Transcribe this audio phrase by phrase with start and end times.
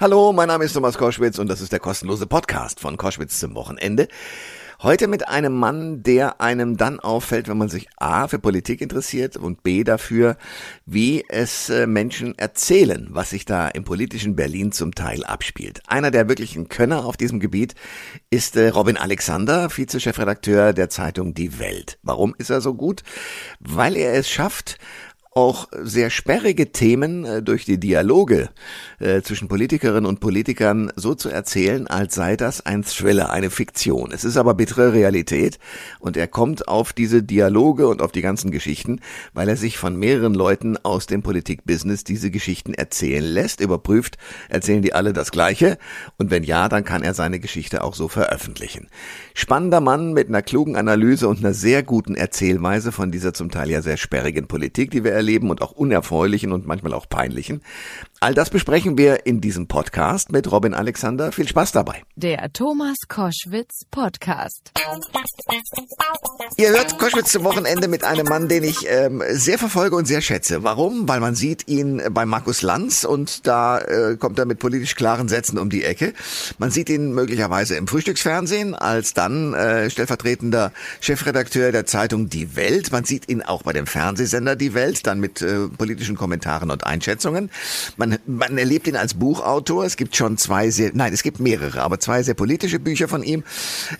[0.00, 3.54] Hallo, mein Name ist Thomas Koschwitz und das ist der kostenlose Podcast von Koschwitz zum
[3.54, 4.08] Wochenende.
[4.82, 9.36] Heute mit einem Mann, der einem dann auffällt, wenn man sich A für Politik interessiert
[9.36, 10.38] und B dafür,
[10.86, 15.82] wie es äh, Menschen erzählen, was sich da im politischen Berlin zum Teil abspielt.
[15.86, 17.74] Einer der wirklichen Könner auf diesem Gebiet
[18.30, 21.98] ist äh, Robin Alexander, Vizechefredakteur der Zeitung Die Welt.
[22.02, 23.02] Warum ist er so gut?
[23.58, 24.78] Weil er es schafft,
[25.32, 28.48] auch sehr sperrige Themen äh, durch die Dialoge
[28.98, 34.10] äh, zwischen Politikerinnen und Politikern so zu erzählen, als sei das ein Thriller, eine Fiktion.
[34.12, 35.60] Es ist aber bittere Realität
[36.00, 39.00] und er kommt auf diese Dialoge und auf die ganzen Geschichten,
[39.32, 44.82] weil er sich von mehreren Leuten aus dem Politikbusiness diese Geschichten erzählen lässt, überprüft, erzählen
[44.82, 45.78] die alle das Gleiche
[46.18, 48.88] und wenn ja, dann kann er seine Geschichte auch so veröffentlichen.
[49.34, 53.70] Spannender Mann mit einer klugen Analyse und einer sehr guten Erzählweise von dieser zum Teil
[53.70, 57.62] ja sehr sperrigen Politik, die wir erleben und auch unerfreulichen und manchmal auch peinlichen.
[58.22, 61.32] All das besprechen wir in diesem Podcast mit Robin Alexander.
[61.32, 62.02] Viel Spaß dabei.
[62.16, 64.72] Der Thomas Koschwitz Podcast.
[66.58, 70.20] Ihr hört Koschwitz zum Wochenende mit einem Mann, den ich ähm, sehr verfolge und sehr
[70.20, 70.62] schätze.
[70.62, 71.08] Warum?
[71.08, 75.28] Weil man sieht ihn bei Markus Lanz und da äh, kommt er mit politisch klaren
[75.28, 76.12] Sätzen um die Ecke.
[76.58, 82.92] Man sieht ihn möglicherweise im Frühstücksfernsehen als dann äh, stellvertretender Chefredakteur der Zeitung Die Welt.
[82.92, 86.84] Man sieht ihn auch bei dem Fernsehsender Die Welt, dann mit äh, politischen Kommentaren und
[86.84, 87.50] Einschätzungen.
[87.96, 89.84] Man man, man erlebt ihn als Buchautor.
[89.84, 93.22] Es gibt schon zwei sehr, nein, es gibt mehrere, aber zwei sehr politische Bücher von
[93.22, 93.44] ihm.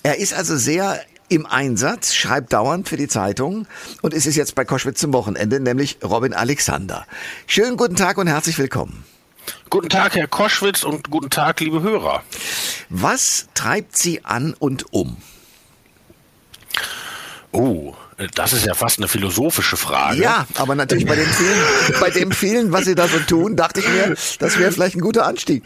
[0.02, 3.66] Er ist also sehr im Einsatz, schreibt dauernd für die Zeitung
[4.02, 7.06] und ist es jetzt bei Koschwitz zum Wochenende, nämlich Robin Alexander.
[7.46, 9.04] Schönen guten Tag und herzlich willkommen.
[9.70, 12.22] Guten Tag, Herr Koschwitz und guten Tag, liebe Hörer.
[12.88, 15.16] Was treibt Sie an und um?
[17.52, 17.94] Oh,
[18.34, 20.22] das ist ja fast eine philosophische Frage.
[20.22, 23.80] Ja, aber natürlich bei dem vielen, bei dem vielen, was Sie da so tun, dachte
[23.80, 25.64] ich mir, das wäre vielleicht ein guter Anstieg.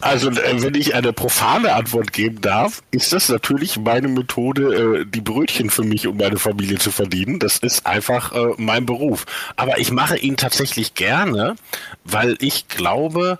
[0.00, 5.06] Also, äh, wenn ich eine profane Antwort geben darf, ist das natürlich meine Methode, äh,
[5.06, 7.38] die Brötchen für mich und meine Familie zu verdienen.
[7.38, 9.26] Das ist einfach äh, mein Beruf.
[9.56, 11.56] Aber ich mache ihn tatsächlich gerne,
[12.04, 13.38] weil ich glaube,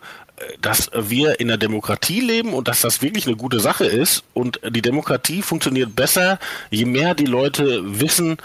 [0.60, 4.22] dass wir in der Demokratie leben und dass das wirklich eine gute Sache ist.
[4.34, 6.38] Und die Demokratie funktioniert besser,
[6.70, 8.36] je mehr die Leute wissen,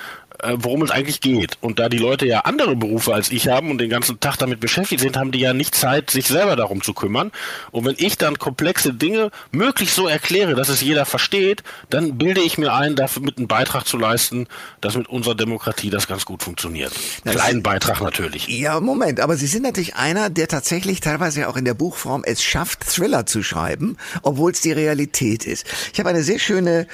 [0.57, 1.57] worum es eigentlich geht.
[1.61, 4.59] Und da die Leute ja andere Berufe als ich haben und den ganzen Tag damit
[4.59, 7.31] beschäftigt sind, haben die ja nicht Zeit, sich selber darum zu kümmern.
[7.71, 12.41] Und wenn ich dann komplexe Dinge möglichst so erkläre, dass es jeder versteht, dann bilde
[12.41, 14.47] ich mir ein, dafür mit einen Beitrag zu leisten,
[14.81, 16.91] dass mit unserer Demokratie das ganz gut funktioniert.
[17.23, 18.47] Na, Kleinen Beitrag natürlich.
[18.47, 22.43] Ja, Moment, aber Sie sind natürlich einer, der tatsächlich teilweise auch in der Buchform es
[22.43, 25.65] schafft, Thriller zu schreiben, obwohl es die Realität ist.
[25.93, 26.87] Ich habe eine sehr schöne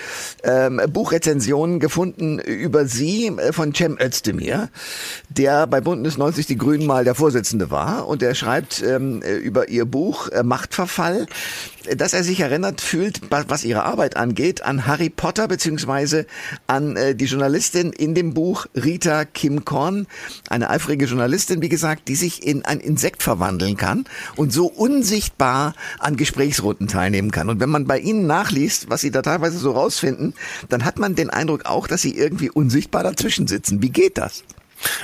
[0.43, 4.69] ähm, Buchrezension gefunden über Sie äh, von Cem Özdemir,
[5.29, 9.35] der bei Bündnis 90 Die Grünen mal der Vorsitzende war und er schreibt ähm, äh,
[9.35, 11.27] über ihr Buch äh, Machtverfall,
[11.95, 16.25] dass er sich erinnert fühlt, was ihre Arbeit angeht, an Harry Potter beziehungsweise
[16.65, 20.07] an äh, die Journalistin in dem Buch Rita Kim Korn,
[20.49, 24.05] eine eifrige Journalistin, wie gesagt, die sich in ein Insekt verwandeln kann
[24.35, 27.49] und so unsichtbar an Gesprächsrunden teilnehmen kann.
[27.49, 30.33] Und wenn man bei ihnen nachliest, was sie da teilweise so rausfinden,
[30.69, 33.81] dann hat man den Eindruck auch, dass sie irgendwie unsichtbar dazwischen sitzen.
[33.81, 34.43] Wie geht das?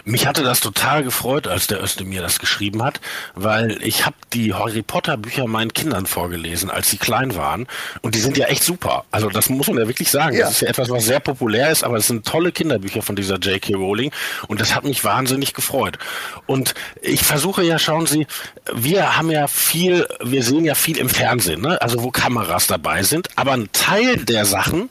[0.05, 3.01] Mich hatte das total gefreut, als der Öste mir das geschrieben hat,
[3.35, 7.67] weil ich habe die Harry Potter Bücher meinen Kindern vorgelesen, als sie klein waren.
[8.01, 9.05] Und die sind ja echt super.
[9.11, 10.35] Also das muss man ja wirklich sagen.
[10.35, 10.45] Ja.
[10.45, 13.37] Das ist ja etwas, was sehr populär ist, aber es sind tolle Kinderbücher von dieser
[13.37, 13.73] J.K.
[13.73, 14.11] Rowling.
[14.47, 15.97] Und das hat mich wahnsinnig gefreut.
[16.45, 18.27] Und ich versuche ja, schauen Sie,
[18.73, 21.81] wir haben ja viel, wir sehen ja viel im Fernsehen, ne?
[21.81, 23.29] also wo Kameras dabei sind.
[23.35, 24.89] Aber ein Teil der Sachen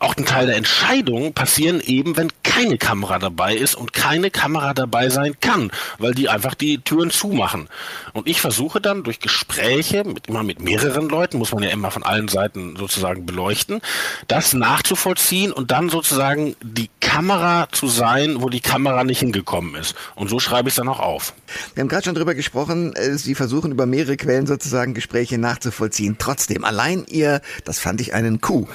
[0.00, 4.72] auch ein Teil der Entscheidungen passieren eben, wenn keine Kamera dabei ist und keine Kamera
[4.72, 7.68] dabei sein kann, weil die einfach die Türen zumachen.
[8.14, 11.90] Und ich versuche dann durch Gespräche mit immer mit mehreren Leuten, muss man ja immer
[11.90, 13.82] von allen Seiten sozusagen beleuchten,
[14.26, 19.94] das nachzuvollziehen und dann sozusagen die Kamera zu sein, wo die Kamera nicht hingekommen ist.
[20.14, 21.34] Und so schreibe ich es dann auch auf.
[21.74, 26.16] Wir haben gerade schon drüber gesprochen, äh, Sie versuchen über mehrere Quellen sozusagen Gespräche nachzuvollziehen.
[26.18, 28.68] Trotzdem, allein ihr, das fand ich einen Coup,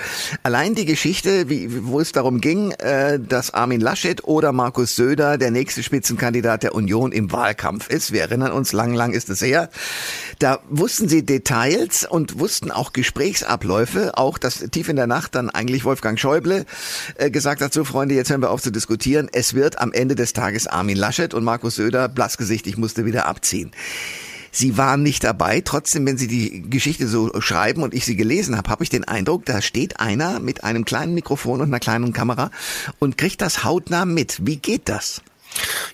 [0.44, 4.98] allein die Geschichte Geschichte, wie, wo es darum ging, äh, dass Armin Laschet oder Markus
[4.98, 8.12] Söder der nächste Spitzenkandidat der Union im Wahlkampf ist.
[8.12, 9.70] Wir erinnern uns, lang, lang ist es her.
[10.40, 15.50] Da wussten sie Details und wussten auch Gesprächsabläufe, auch dass tief in der Nacht dann
[15.50, 16.66] eigentlich Wolfgang Schäuble
[17.16, 19.30] äh, gesagt hat, so Freunde, jetzt hören wir auf zu diskutieren.
[19.32, 23.72] Es wird am Ende des Tages Armin Laschet und Markus Söder, blassgesichtig, musste wieder abziehen.
[24.56, 25.60] Sie waren nicht dabei.
[25.60, 29.04] Trotzdem, wenn Sie die Geschichte so schreiben und ich sie gelesen habe, habe ich den
[29.04, 32.52] Eindruck, da steht einer mit einem kleinen Mikrofon und einer kleinen Kamera
[33.00, 34.48] und kriegt das hautnah mit.
[34.48, 35.22] Wie geht das?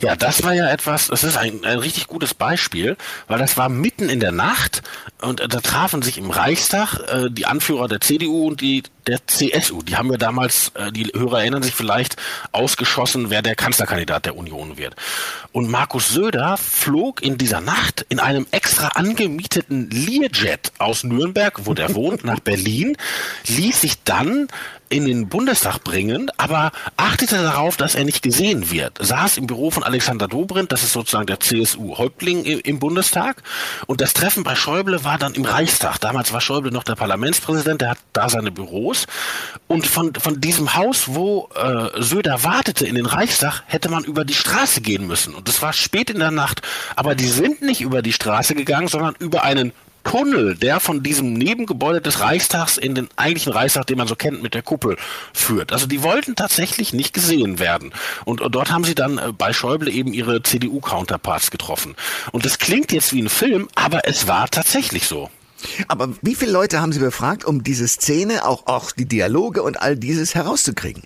[0.01, 2.97] Ja, das war ja etwas, das ist ein, ein richtig gutes Beispiel,
[3.27, 4.81] weil das war mitten in der Nacht
[5.21, 9.25] und äh, da trafen sich im Reichstag äh, die Anführer der CDU und die der
[9.25, 9.81] CSU.
[9.81, 12.17] Die haben ja damals, äh, die Hörer erinnern sich vielleicht,
[12.51, 14.95] ausgeschossen, wer der Kanzlerkandidat der Union wird.
[15.51, 21.73] Und Markus Söder flog in dieser Nacht in einem extra angemieteten Learjet aus Nürnberg, wo
[21.73, 22.97] der wohnt, nach Berlin,
[23.47, 24.47] ließ sich dann
[24.91, 28.97] in den Bundestag bringen, aber achtete darauf, dass er nicht gesehen wird.
[28.99, 33.41] Saß im Büro von Alexander Dobrindt, das ist sozusagen der CSU-Häuptling im Bundestag.
[33.87, 35.99] Und das Treffen bei Schäuble war dann im Reichstag.
[35.99, 39.07] Damals war Schäuble noch der Parlamentspräsident, der hat da seine Büros.
[39.67, 44.25] Und von, von diesem Haus, wo äh, Söder wartete in den Reichstag, hätte man über
[44.25, 45.33] die Straße gehen müssen.
[45.33, 46.61] Und das war spät in der Nacht.
[46.97, 49.71] Aber die sind nicht über die Straße gegangen, sondern über einen
[50.03, 54.41] Tunnel, der von diesem Nebengebäude des Reichstags in den eigentlichen Reichstag, den man so kennt,
[54.41, 54.97] mit der Kuppel
[55.33, 55.71] führt.
[55.71, 57.93] Also die wollten tatsächlich nicht gesehen werden.
[58.25, 61.95] Und, dort haben sie dann äh, bei Schäuble eben ihre CDU-Counterparts getroffen.
[62.31, 65.29] Und das klingt jetzt wie ein Film, aber es war tatsächlich so.
[65.87, 69.79] Aber wie viele Leute haben Sie befragt, um diese Szene, auch, auch die Dialoge und
[69.81, 71.03] all dieses herauszukriegen?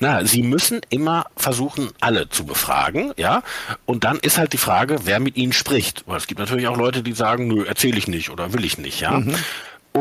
[0.00, 3.42] Na, Sie müssen immer versuchen, alle zu befragen, ja.
[3.84, 6.04] Und dann ist halt die Frage, wer mit Ihnen spricht.
[6.06, 8.78] Weil es gibt natürlich auch Leute, die sagen, nö, erzähle ich nicht oder will ich
[8.78, 9.20] nicht, ja.
[9.20, 9.34] Mhm.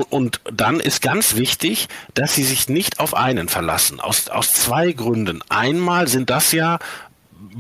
[0.10, 4.02] Und dann ist ganz wichtig, dass Sie sich nicht auf einen verlassen.
[4.02, 5.42] Aus, aus zwei Gründen.
[5.48, 6.80] Einmal sind das ja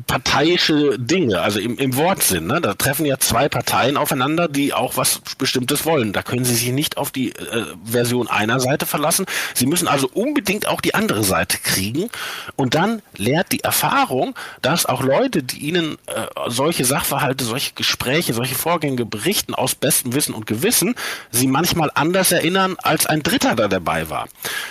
[0.07, 2.47] parteiische Dinge, also im, im Wortsinn.
[2.47, 2.59] Ne?
[2.59, 6.13] Da treffen ja zwei Parteien aufeinander, die auch was Bestimmtes wollen.
[6.13, 9.25] Da können Sie sich nicht auf die äh, Version einer Seite verlassen.
[9.53, 12.09] Sie müssen also unbedingt auch die andere Seite kriegen.
[12.55, 18.33] Und dann lehrt die Erfahrung, dass auch Leute, die Ihnen äh, solche Sachverhalte, solche Gespräche,
[18.33, 20.95] solche Vorgänge berichten aus bestem Wissen und Gewissen,
[21.31, 24.27] Sie manchmal anders erinnern, als ein Dritter da dabei war.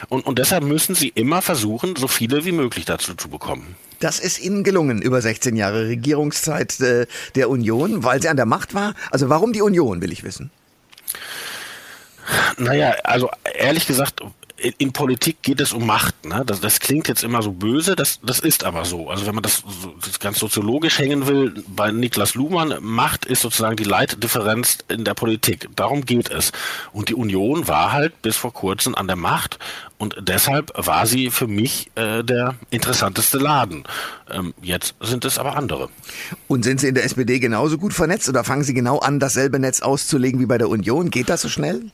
[0.09, 3.77] Und, und deshalb müssen Sie immer versuchen, so viele wie möglich dazu zu bekommen.
[4.05, 7.07] Das ist Ihnen gelungen über 16 Jahre Regierungszeit äh,
[7.37, 8.93] der Union, weil sie an der Macht war.
[9.11, 10.51] Also warum die Union, will ich wissen.
[12.59, 14.21] Naja, also ehrlich gesagt,
[14.79, 16.25] in Politik geht es um Macht.
[16.25, 16.43] Ne?
[16.47, 19.11] Das, das klingt jetzt immer so böse, das, das ist aber so.
[19.11, 19.63] Also wenn man das,
[20.05, 25.15] das ganz soziologisch hängen will, bei Niklas Luhmann, Macht ist sozusagen die Leitdifferenz in der
[25.15, 25.69] Politik.
[25.77, 26.53] Darum geht es.
[26.93, 29.59] Und die Union war halt bis vor kurzem an der Macht
[29.99, 33.85] und deshalb war sie für mich äh, der interessanteste Laden.
[34.31, 35.89] Ähm, jetzt sind es aber andere.
[36.49, 39.59] Und sind Sie in der SPD genauso gut vernetzt oder fangen Sie genau an, dasselbe
[39.59, 41.11] Netz auszulegen wie bei der Union?
[41.11, 41.91] Geht das so schnell?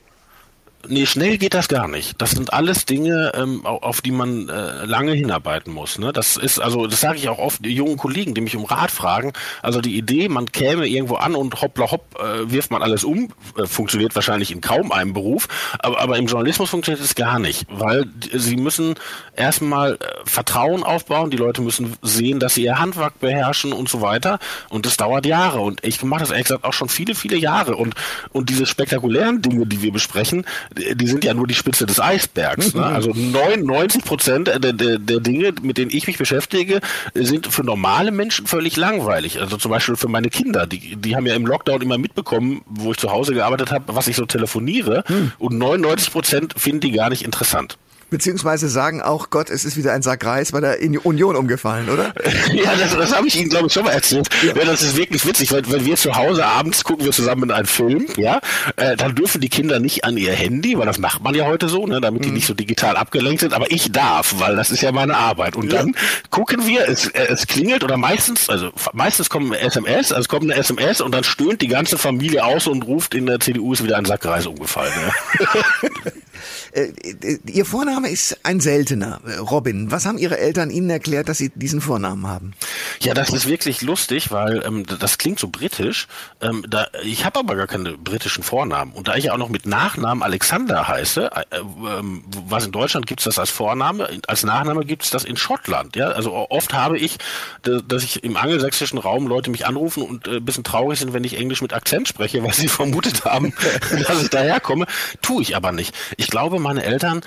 [0.87, 2.21] Nee, schnell geht das gar nicht.
[2.21, 5.99] Das sind alles Dinge, ähm, auf die man äh, lange hinarbeiten muss.
[5.99, 6.11] Ne?
[6.11, 9.33] Das ist, also das sage ich auch oft jungen Kollegen, die mich um Rat fragen.
[9.61, 13.29] Also die Idee, man käme irgendwo an und hoppla hopp, äh, wirft man alles um,
[13.57, 15.47] äh, funktioniert wahrscheinlich in kaum einem Beruf,
[15.79, 18.95] aber, aber im Journalismus funktioniert es gar nicht, weil sie müssen
[19.35, 24.01] erstmal äh, Vertrauen aufbauen, die Leute müssen sehen, dass sie ihr Handwerk beherrschen und so
[24.01, 24.39] weiter.
[24.69, 25.59] Und das dauert Jahre.
[25.59, 27.75] Und ich mache das ehrlich gesagt auch schon viele, viele Jahre.
[27.75, 27.95] Und,
[28.31, 32.73] und diese spektakulären Dinge, die wir besprechen, die sind ja nur die Spitze des Eisbergs.
[32.73, 32.81] Ne?
[32.91, 36.81] Also 99 Prozent der, der, der Dinge, mit denen ich mich beschäftige,
[37.13, 39.39] sind für normale Menschen völlig langweilig.
[39.39, 42.91] Also zum Beispiel für meine Kinder, die, die haben ja im Lockdown immer mitbekommen, wo
[42.91, 45.03] ich zu Hause gearbeitet habe, was ich so telefoniere.
[45.07, 45.31] Mhm.
[45.39, 47.77] Und 99 Prozent finden die gar nicht interessant.
[48.11, 52.13] Beziehungsweise sagen auch, Gott, es ist wieder ein Sack Reis bei der Union umgefallen, oder?
[52.53, 54.27] ja, das, das habe ich Ihnen, glaube ich, schon mal erzählt.
[54.43, 54.53] Ja.
[54.53, 54.65] ja.
[54.65, 57.67] das ist wirklich witzig, weil wenn wir zu Hause abends gucken wir zusammen in einen
[57.67, 58.41] Film, ja,
[58.75, 61.69] äh, dann dürfen die Kinder nicht an ihr Handy, weil das macht man ja heute
[61.69, 62.25] so, ne, damit mhm.
[62.25, 65.55] die nicht so digital abgelenkt sind, aber ich darf, weil das ist ja meine Arbeit.
[65.55, 65.79] Und ja.
[65.79, 65.95] dann
[66.31, 70.43] gucken wir, es, äh, es klingelt oder meistens, also meistens kommen SMS, also es kommt
[70.43, 73.85] eine SMS und dann stöhnt die ganze Familie aus und ruft, in der CDU ist
[73.85, 74.91] wieder ein Sack Reis umgefallen.
[75.01, 76.11] Ja.
[76.71, 79.91] Äh, äh, Ihr Vorname ist ein seltener, äh, Robin.
[79.91, 82.53] Was haben Ihre Eltern Ihnen erklärt, dass Sie diesen Vornamen haben?
[83.01, 86.07] Ja, das ist wirklich lustig, weil ähm, das klingt so britisch.
[86.39, 88.93] Ähm, da, ich habe aber gar keine britischen Vornamen.
[88.93, 93.07] Und da ich ja auch noch mit Nachnamen Alexander heiße, äh, ähm, was in Deutschland
[93.07, 95.95] gibt es das als Vorname, als Nachname gibt es das in Schottland.
[95.95, 97.17] Ja, also oft habe ich,
[97.63, 101.23] dass ich im angelsächsischen Raum Leute mich anrufen und äh, ein bisschen traurig sind, wenn
[101.23, 103.53] ich Englisch mit Akzent spreche, weil sie vermutet haben,
[104.07, 104.85] dass ich daherkomme.
[105.21, 105.93] Tue ich aber nicht.
[106.17, 107.21] Ich glaube, meine Eltern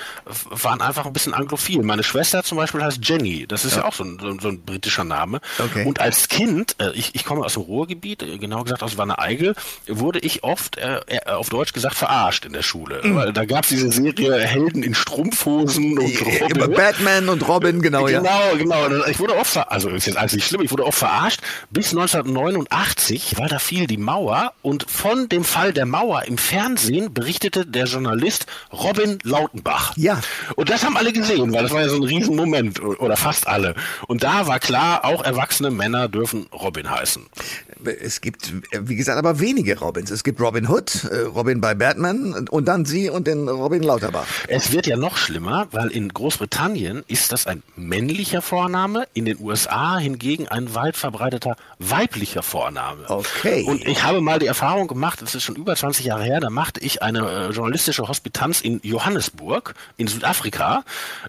[0.51, 1.83] waren einfach ein bisschen anglophil.
[1.83, 3.47] Meine Schwester zum Beispiel heißt Jenny.
[3.47, 5.41] Das ist ja, ja auch so ein, so, so ein, britischer Name.
[5.59, 5.85] Okay.
[5.85, 9.55] Und als Kind, äh, ich, ich komme aus dem Ruhrgebiet, genau gesagt aus Wanne-Eigel,
[9.87, 13.01] wurde ich oft, äh, äh, auf Deutsch gesagt, verarscht in der Schule.
[13.03, 13.17] Mhm.
[13.17, 16.75] Weil da gab es diese Serie Helden in Strumpfhosen und Robin.
[16.75, 18.21] Batman und Robin, genau, ja.
[18.21, 19.05] Genau, genau.
[19.07, 23.35] Ich wurde oft, also ist jetzt alles nicht schlimm, ich wurde oft verarscht bis 1989,
[23.37, 27.85] weil da fiel die Mauer und von dem Fall der Mauer im Fernsehen berichtete der
[27.85, 29.97] Journalist Robin Lautenbach.
[29.97, 30.21] Ja.
[30.55, 33.75] Und das haben alle gesehen, weil das war ja so ein Riesenmoment oder fast alle.
[34.07, 37.25] Und da war klar, auch erwachsene Männer dürfen Robin heißen.
[38.01, 40.11] Es gibt, wie gesagt, aber wenige Robins.
[40.11, 44.27] Es gibt Robin Hood, äh, Robin bei Batman und dann Sie und den Robin Lauterbach.
[44.49, 49.39] Es wird ja noch schlimmer, weil in Großbritannien ist das ein männlicher Vorname, in den
[49.41, 53.09] USA hingegen ein weit verbreiteter weiblicher Vorname.
[53.09, 53.65] Okay.
[53.67, 56.51] Und ich habe mal die Erfahrung gemacht, das ist schon über 20 Jahre her, da
[56.51, 58.81] machte ich eine äh, journalistische Hospitanz in
[59.15, 60.85] Johannesburg in Südafrika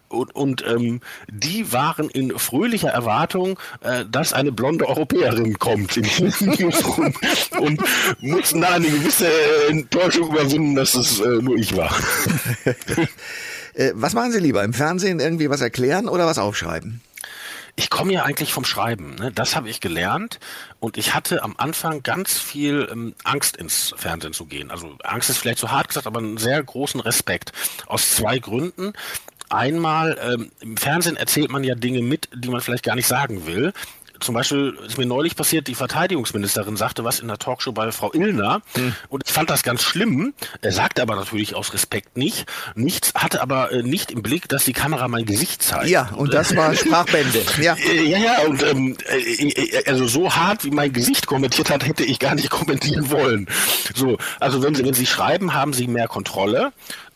[0.07, 6.03] und, und ähm, die waren in fröhlicher Erwartung, äh, dass eine blonde Europäerin kommt in
[6.03, 7.13] Newsroom
[7.59, 7.81] und
[8.21, 9.27] mussten da eine gewisse
[9.69, 11.95] Enttäuschung überwinden, dass es äh, nur ich war.
[13.77, 14.63] Äh, was machen Sie lieber?
[14.63, 17.01] Im Fernsehen irgendwie was erklären oder was aufschreiben?
[17.77, 19.15] Ich komme ja eigentlich vom Schreiben.
[19.15, 19.31] Ne?
[19.31, 20.39] Das habe ich gelernt
[20.79, 24.71] und ich hatte am Anfang ganz viel ähm, Angst ins Fernsehen zu gehen.
[24.71, 27.51] Also Angst ist vielleicht zu hart gesagt, aber einen sehr großen Respekt.
[27.85, 28.93] Aus zwei Gründen.
[29.49, 33.45] Einmal, ähm, im Fernsehen erzählt man ja Dinge mit, die man vielleicht gar nicht sagen
[33.45, 33.73] will
[34.19, 38.11] zum Beispiel ist mir neulich passiert, die Verteidigungsministerin sagte was in der Talkshow bei Frau
[38.13, 38.95] Illner hm.
[39.09, 40.33] und ich fand das ganz schlimm.
[40.61, 42.45] Er sagte aber natürlich aus Respekt nicht,
[42.75, 45.89] nichts, hatte aber äh, nicht im Blick, dass die Kamera mein Gesicht zeigt.
[45.89, 47.43] Ja, und das war Sprachbände.
[47.61, 52.03] Ja, ja, ja und ähm, äh, also so hart wie mein Gesicht kommentiert hat, hätte
[52.03, 53.47] ich gar nicht kommentieren wollen.
[53.93, 56.73] So, also wenn Sie wenn Sie schreiben, haben Sie mehr Kontrolle.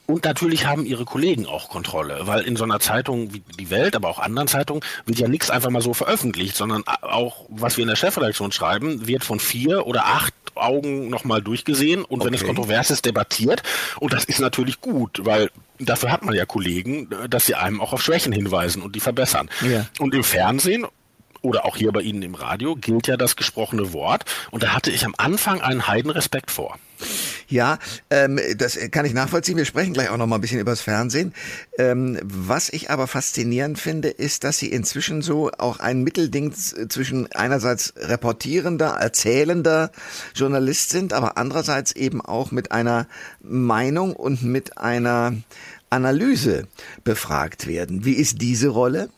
[0.10, 3.96] Und natürlich haben ihre Kollegen auch Kontrolle, weil in so einer Zeitung wie die Welt,
[3.96, 7.84] aber auch anderen Zeitungen, wird ja nichts einfach mal so veröffentlicht, sondern auch, was wir
[7.84, 12.26] in der Chefredaktion schreiben, wird von vier oder acht Augen nochmal durchgesehen und okay.
[12.26, 13.62] wenn es kontrovers ist, debattiert.
[14.00, 17.94] Und das ist natürlich gut, weil dafür hat man ja Kollegen, dass sie einem auch
[17.94, 19.48] auf Schwächen hinweisen und die verbessern.
[19.62, 19.86] Ja.
[20.00, 20.88] Und im Fernsehen
[21.42, 24.26] oder auch hier bei Ihnen im Radio gilt ja das gesprochene Wort.
[24.52, 26.78] Und da hatte ich am Anfang einen Heidenrespekt vor.
[27.48, 27.80] Ja,
[28.10, 29.58] ähm, das kann ich nachvollziehen.
[29.58, 31.34] Wir sprechen gleich auch noch mal ein bisschen über das Fernsehen.
[31.78, 37.32] Ähm, was ich aber faszinierend finde, ist, dass Sie inzwischen so auch ein Mittelding zwischen
[37.32, 39.92] einerseits reportierender, erzählender
[40.36, 43.08] Journalist sind, aber andererseits eben auch mit einer
[43.42, 45.34] Meinung und mit einer
[45.90, 46.68] Analyse
[47.04, 48.06] befragt werden.
[48.06, 49.10] Wie ist diese Rolle?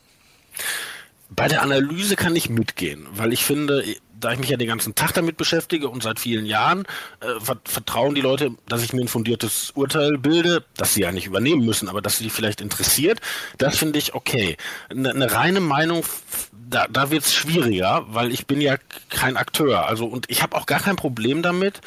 [1.33, 3.85] Bei der Analyse kann ich mitgehen, weil ich finde,
[4.19, 6.83] da ich mich ja den ganzen Tag damit beschäftige und seit vielen Jahren,
[7.21, 11.27] äh, vertrauen die Leute, dass ich mir ein fundiertes Urteil bilde, das sie ja nicht
[11.27, 13.21] übernehmen müssen, aber dass sie vielleicht interessiert.
[13.57, 14.57] Das finde ich okay.
[14.89, 16.03] Eine, eine reine Meinung,
[16.51, 18.75] da, da wird es schwieriger, weil ich bin ja
[19.09, 19.88] kein Akteur.
[19.88, 21.79] Also und ich habe auch gar kein Problem damit,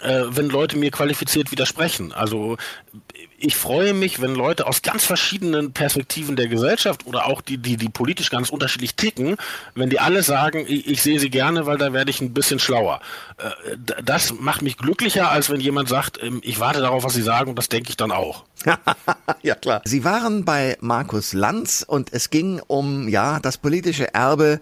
[0.00, 2.12] äh, wenn Leute mir qualifiziert widersprechen.
[2.12, 2.56] Also
[3.40, 7.76] ich freue mich, wenn Leute aus ganz verschiedenen Perspektiven der Gesellschaft oder auch die, die,
[7.76, 9.36] die politisch ganz unterschiedlich ticken,
[9.74, 12.58] wenn die alle sagen, ich, ich sehe sie gerne, weil da werde ich ein bisschen
[12.58, 13.00] schlauer.
[13.38, 17.22] Äh, das macht mich glücklicher, als wenn jemand sagt, ähm, ich warte darauf, was sie
[17.22, 18.44] sagen und das denke ich dann auch.
[19.42, 19.82] ja, klar.
[19.84, 24.60] Sie waren bei Markus Lanz und es ging um, ja, das politische Erbe,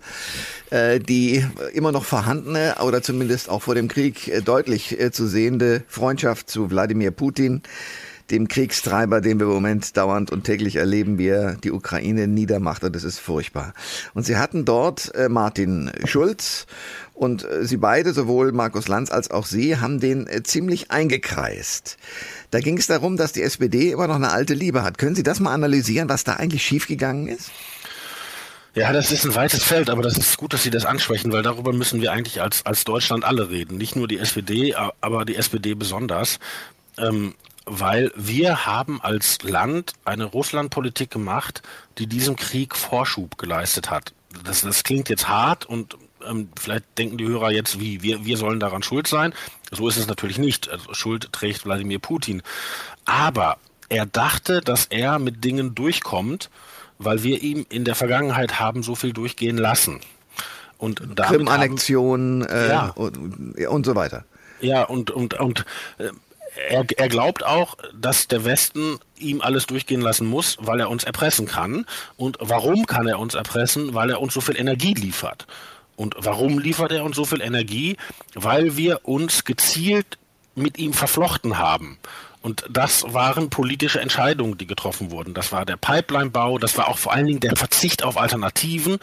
[0.70, 5.26] äh, die immer noch vorhandene oder zumindest auch vor dem Krieg äh, deutlich äh, zu
[5.26, 7.62] sehende Freundschaft zu Wladimir Putin
[8.30, 12.82] dem Kriegstreiber, den wir im Moment dauernd und täglich erleben, wie er die Ukraine niedermacht.
[12.82, 13.72] Und das ist furchtbar.
[14.14, 16.66] Und sie hatten dort äh, Martin Schulz
[17.14, 21.96] und äh, sie beide, sowohl Markus Lanz als auch Sie, haben den äh, ziemlich eingekreist.
[22.50, 24.98] Da ging es darum, dass die SPD immer noch eine alte Liebe hat.
[24.98, 27.50] Können Sie das mal analysieren, was da eigentlich schiefgegangen ist?
[28.74, 31.42] Ja, das ist ein weites Feld, aber das ist gut, dass Sie das ansprechen, weil
[31.42, 33.78] darüber müssen wir eigentlich als, als Deutschland alle reden.
[33.78, 36.38] Nicht nur die SPD, aber die SPD besonders.
[36.98, 37.34] Ähm,
[37.66, 41.62] weil wir haben als Land eine Russlandpolitik gemacht,
[41.98, 44.12] die diesem Krieg Vorschub geleistet hat.
[44.44, 45.96] Das, das klingt jetzt hart und
[46.26, 49.34] ähm, vielleicht denken die Hörer jetzt, wie wir, wir sollen daran schuld sein.
[49.70, 50.70] So ist es natürlich nicht.
[50.70, 52.42] Also Schuld trägt Wladimir Putin.
[53.04, 53.58] Aber
[53.88, 56.50] er dachte, dass er mit Dingen durchkommt,
[56.98, 60.00] weil wir ihm in der Vergangenheit haben so viel durchgehen lassen.
[60.78, 62.88] Und Krim-Annexion äh, ja.
[62.90, 64.24] und, und so weiter.
[64.60, 65.64] Ja, und, und, und
[65.98, 66.10] äh,
[66.56, 71.04] er, er glaubt auch, dass der Westen ihm alles durchgehen lassen muss, weil er uns
[71.04, 71.86] erpressen kann.
[72.16, 73.94] Und warum kann er uns erpressen?
[73.94, 75.46] Weil er uns so viel Energie liefert.
[75.96, 77.96] Und warum liefert er uns so viel Energie?
[78.34, 80.18] Weil wir uns gezielt
[80.54, 81.98] mit ihm verflochten haben.
[82.46, 85.34] Und das waren politische Entscheidungen, die getroffen wurden.
[85.34, 88.98] Das war der Pipeline-Bau, das war auch vor allen Dingen der Verzicht auf Alternativen.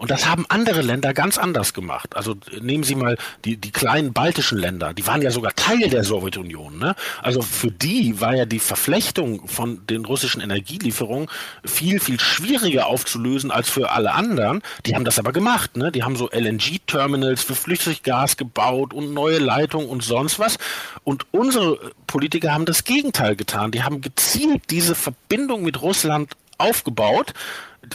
[0.00, 2.16] Und das haben andere Länder ganz anders gemacht.
[2.16, 6.02] Also nehmen Sie mal die, die kleinen baltischen Länder, die waren ja sogar Teil der
[6.02, 6.80] Sowjetunion.
[6.80, 6.96] Ne?
[7.22, 11.28] Also für die war ja die Verflechtung von den russischen Energielieferungen
[11.64, 14.60] viel, viel schwieriger aufzulösen als für alle anderen.
[14.86, 15.76] Die haben das aber gemacht.
[15.76, 15.92] Ne?
[15.92, 20.58] Die haben so LNG-Terminals für Flüssiggas gebaut und neue Leitungen und sonst was.
[21.04, 21.78] Und unsere
[22.08, 23.70] Politiker haben das Gegenteil getan.
[23.70, 27.34] Die haben gezielt diese Verbindung mit Russland aufgebaut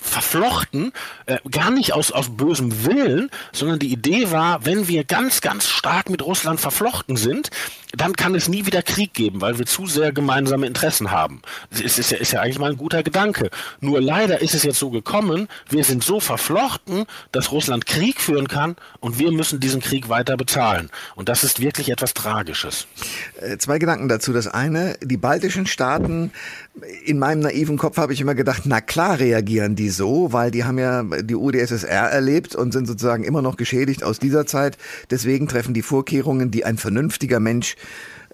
[0.02, 0.92] verflochten,
[1.26, 5.68] äh, gar nicht aus, aus bösem Willen, sondern die Idee war, wenn wir ganz, ganz
[5.68, 7.52] stark mit Russland verflochten sind,
[7.96, 11.42] dann kann es nie wieder Krieg geben, weil wir zu sehr gemeinsame Interessen haben.
[11.72, 13.50] Es ist ja, ist ja eigentlich mal ein guter Gedanke.
[13.82, 18.48] Nur leider ist es jetzt so gekommen, wir sind so verflochten, dass Russland Krieg führen
[18.48, 20.90] kann und wir müssen diesen Krieg weiter bezahlen.
[21.16, 22.88] Und das ist wirklich etwas Tragisches.
[23.40, 24.34] Äh, zwei Gedanken dazu.
[24.34, 26.32] Das eine, die baltischen Staaten,
[27.06, 30.64] in meinem naiven Kopf habe ich immer gedacht, na klar reagieren die so, weil die
[30.64, 34.78] haben ja die UdSSR erlebt und sind sozusagen immer noch geschädigt aus dieser Zeit.
[35.12, 37.76] Deswegen treffen die Vorkehrungen, die ein vernünftiger Mensch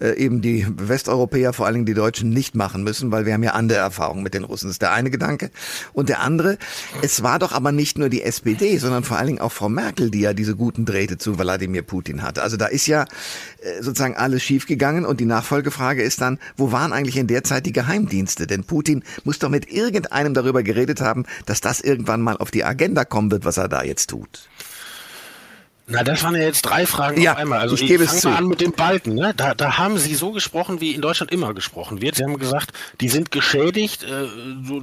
[0.00, 3.42] äh, eben die Westeuropäer, vor allen Dingen die Deutschen, nicht machen müssen, weil wir haben
[3.42, 4.66] ja andere Erfahrungen mit den Russen.
[4.66, 5.50] Das ist der eine Gedanke.
[5.92, 6.58] Und der andere,
[7.02, 10.10] es war doch aber nicht nur die SPD, sondern vor allen Dingen auch Frau Merkel,
[10.10, 12.42] die ja diese guten Drähte zu Wladimir Putin hatte.
[12.42, 16.92] Also da ist ja äh, sozusagen alles schiefgegangen und die Nachfolgefrage ist dann, wo waren
[16.92, 18.46] eigentlich in der Zeit die Geheimdienste?
[18.46, 22.64] Denn Putin muss doch mit irgendeinem darüber geredet haben, dass das irgendwann mal auf die
[22.64, 24.49] Agenda kommen wird, was er da jetzt tut.
[25.90, 27.58] Na, das waren ja jetzt drei Fragen ja, auf einmal.
[27.58, 28.28] Also ich, gebe es zu.
[28.28, 29.14] an mit dem Balken.
[29.14, 29.34] Ne?
[29.36, 32.14] Da, da haben Sie so gesprochen, wie in Deutschland immer gesprochen wird.
[32.14, 32.70] Sie haben gesagt,
[33.00, 34.28] die sind geschädigt äh,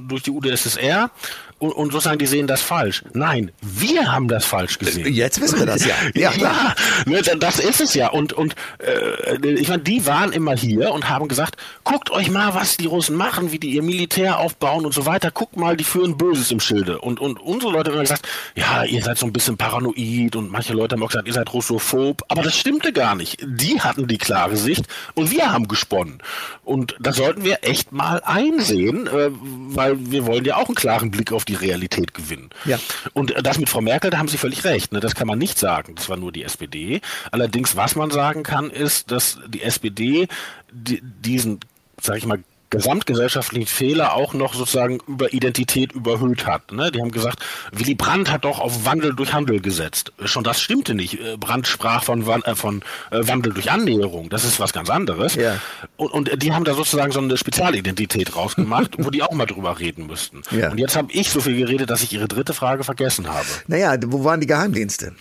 [0.06, 1.10] durch die UdSSR
[1.58, 3.02] und, und sozusagen die sehen das falsch.
[3.12, 5.12] Nein, wir haben das falsch gesehen.
[5.12, 5.94] Jetzt wissen wir das ja.
[6.14, 6.74] Ja, ja
[7.06, 8.08] ne, das ist es ja.
[8.08, 12.54] Und, und äh, ich meine, die waren immer hier und haben gesagt, guckt euch mal,
[12.54, 15.30] was die Russen machen, wie die ihr Militär aufbauen und so weiter.
[15.30, 17.00] Guckt mal, die führen Böses im Schilde.
[17.00, 20.74] Und, und unsere Leute haben gesagt, ja, ihr seid so ein bisschen paranoid und manche
[20.74, 22.22] Leute haben auch gesagt, ihr seid russophob.
[22.28, 23.38] Aber das stimmte gar nicht.
[23.44, 26.22] Die hatten die klare Sicht und wir haben gesponnen.
[26.64, 31.10] Und das sollten wir echt mal einsehen, äh, weil wir wollen ja auch einen klaren
[31.10, 32.50] Blick auf die Realität gewinnen.
[32.64, 32.78] Ja.
[33.12, 34.92] Und das mit Frau Merkel, da haben Sie völlig recht.
[34.92, 35.00] Ne?
[35.00, 35.94] Das kann man nicht sagen.
[35.94, 37.00] Das war nur die SPD.
[37.30, 40.28] Allerdings, was man sagen kann, ist, dass die SPD
[40.70, 41.60] diesen,
[42.00, 46.72] sag ich mal, gesamtgesellschaftlichen Fehler auch noch sozusagen über Identität überhöht hat.
[46.72, 46.90] Ne?
[46.90, 47.40] Die haben gesagt,
[47.72, 50.12] Willy Brandt hat doch auf Wandel durch Handel gesetzt.
[50.24, 51.20] Schon das stimmte nicht.
[51.20, 54.28] Äh, Brandt sprach von, äh, von äh, Wandel durch Annäherung.
[54.28, 55.34] Das ist was ganz anderes.
[55.34, 55.58] Ja.
[55.96, 59.78] Und, und die haben da sozusagen so eine Spezialidentität rausgemacht, wo die auch mal drüber
[59.78, 60.42] reden müssten.
[60.50, 60.70] Ja.
[60.70, 63.46] Und jetzt habe ich so viel geredet, dass ich Ihre dritte Frage vergessen habe.
[63.66, 65.14] Naja, wo waren die Geheimdienste?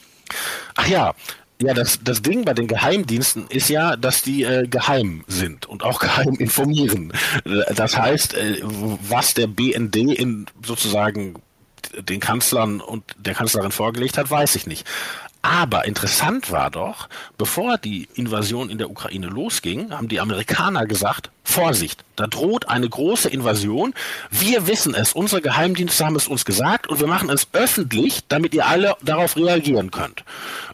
[0.76, 1.14] Ach ja,
[1.62, 5.84] ja, das, das Ding bei den Geheimdiensten ist ja, dass die äh, geheim sind und
[5.84, 7.14] auch geheim informieren.
[7.76, 11.36] Das heißt, äh, was der BND in sozusagen
[12.00, 14.86] den Kanzlern und der Kanzlerin vorgelegt hat, weiß ich nicht.
[15.50, 17.08] Aber interessant war doch,
[17.38, 22.90] bevor die Invasion in der Ukraine losging, haben die Amerikaner gesagt, Vorsicht, da droht eine
[22.90, 23.94] große Invasion.
[24.30, 28.54] Wir wissen es, unsere Geheimdienste haben es uns gesagt und wir machen es öffentlich, damit
[28.54, 30.26] ihr alle darauf reagieren könnt.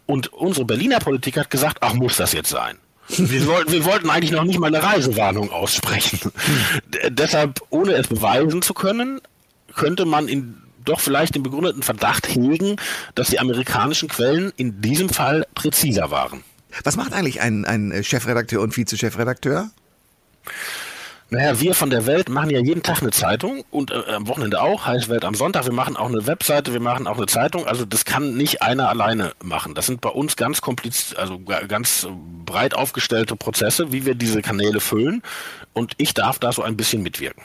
[0.08, 2.80] Und unsere Berliner Politik hat gesagt, ach, muss das jetzt sein?
[3.10, 6.32] Wir wollten, wir wollten eigentlich noch nicht mal eine Reisewarnung aussprechen.
[7.10, 9.22] Deshalb, ohne es beweisen zu können,
[9.76, 12.78] könnte man in doch vielleicht den begründeten Verdacht hegen,
[13.16, 16.44] dass die amerikanischen Quellen in diesem Fall präziser waren.
[16.84, 19.70] Was macht eigentlich ein, ein Chefredakteur und Vizechefredakteur?
[21.34, 24.62] Naja, wir von der Welt machen ja jeden Tag eine Zeitung und äh, am Wochenende
[24.62, 25.66] auch, heißt Welt am Sonntag.
[25.66, 27.66] Wir machen auch eine Webseite, wir machen auch eine Zeitung.
[27.66, 29.74] Also das kann nicht einer alleine machen.
[29.74, 32.08] Das sind bei uns ganz kompliziert, also ganz
[32.46, 35.24] breit aufgestellte Prozesse, wie wir diese Kanäle füllen.
[35.74, 37.42] Und ich darf da so ein bisschen mitwirken.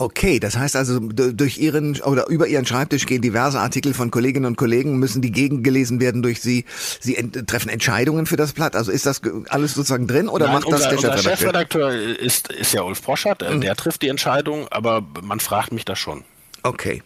[0.00, 4.46] Okay, das heißt also, durch Ihren oder über Ihren Schreibtisch gehen diverse Artikel von Kolleginnen
[4.46, 6.66] und Kollegen, müssen die gegengelesen werden durch Sie.
[7.00, 8.76] Sie ent treffen Entscheidungen für das Blatt.
[8.76, 11.90] Also ist das alles sozusagen drin oder Nein, macht das unser, der Chefredakteur?
[11.90, 13.60] Chefredakteur ist, ist ja Ulf Proschert, mhm.
[13.60, 16.22] der trifft die Entscheidung, aber man fragt mich das schon.
[16.62, 17.02] Okay.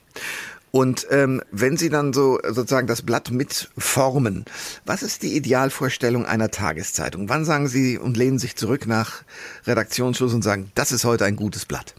[0.71, 4.45] Und ähm, wenn Sie dann so sozusagen das Blatt mitformen,
[4.85, 7.31] was ist die Idealvorstellung einer Tageszeitung?
[7.31, 9.23] Wann sagen Sie und lehnen sich zurück nach
[9.67, 11.95] Redaktionsschluss und sagen, das ist heute ein gutes Blatt?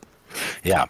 [0.64, 0.88] Ja,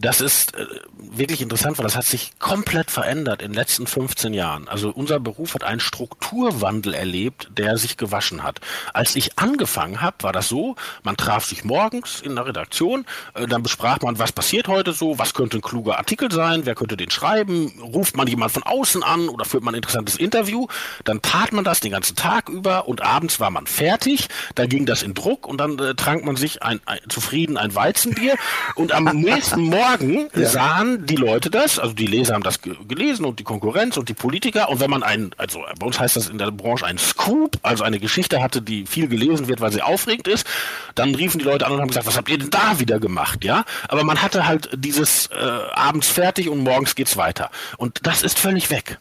[0.00, 4.32] das ist äh, wirklich interessant, weil das hat sich komplett verändert in den letzten 15
[4.32, 4.66] Jahren.
[4.66, 8.60] Also unser Beruf hat einen Strukturwandel erlebt, der sich gewaschen hat.
[8.94, 13.46] Als ich angefangen habe, war das so, man traf sich morgens in der Redaktion, äh,
[13.46, 16.96] dann besprach man, was passiert heute so, was könnte ein kluger Artikel sein, wer könnte
[16.96, 20.66] den schreiben, ruft man jemand von außen an oder führt man ein interessantes Interview,
[21.04, 24.86] dann tat man das den ganzen Tag über und abends war man fertig, dann ging
[24.86, 28.36] das in Druck und dann äh, trank man sich ein, ein zufrieden ein Weizenbier
[28.76, 30.48] und am nächsten Morgen Morgen ja.
[30.48, 34.14] sahen die Leute das, also die Leser haben das gelesen und die Konkurrenz und die
[34.14, 34.68] Politiker.
[34.68, 37.82] Und wenn man einen, also bei uns heißt das in der Branche ein Scoop, also
[37.82, 40.46] eine Geschichte hatte, die viel gelesen wird, weil sie aufregend ist,
[40.94, 43.44] dann riefen die Leute an und haben gesagt, was habt ihr denn da wieder gemacht,
[43.44, 43.64] ja?
[43.88, 45.34] Aber man hatte halt dieses äh,
[45.74, 47.50] abends fertig und morgens geht's weiter.
[47.76, 48.98] Und das ist völlig weg.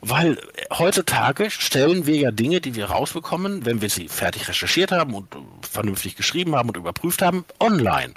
[0.00, 0.38] Weil
[0.70, 5.28] heutzutage stellen wir ja Dinge, die wir rausbekommen, wenn wir sie fertig recherchiert haben und
[5.62, 8.14] vernünftig geschrieben haben und überprüft haben, online.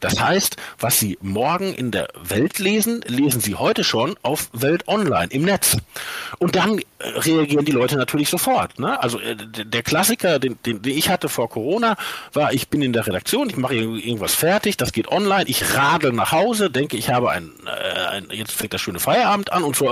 [0.00, 4.88] Das heißt, was Sie morgen in der Welt lesen, lesen Sie heute schon auf Welt
[4.88, 5.76] Online im Netz.
[6.38, 6.82] Und dann äh,
[7.16, 8.78] reagieren die Leute natürlich sofort.
[8.78, 9.00] Ne?
[9.02, 11.96] Also äh, der Klassiker, den, den, den ich hatte vor Corona,
[12.32, 16.12] war, ich bin in der Redaktion, ich mache irgendwas fertig, das geht online, ich radel
[16.12, 19.80] nach Hause, denke, ich habe ein, äh, ein jetzt fängt das schöne Feierabend an und
[19.80, 19.86] äh,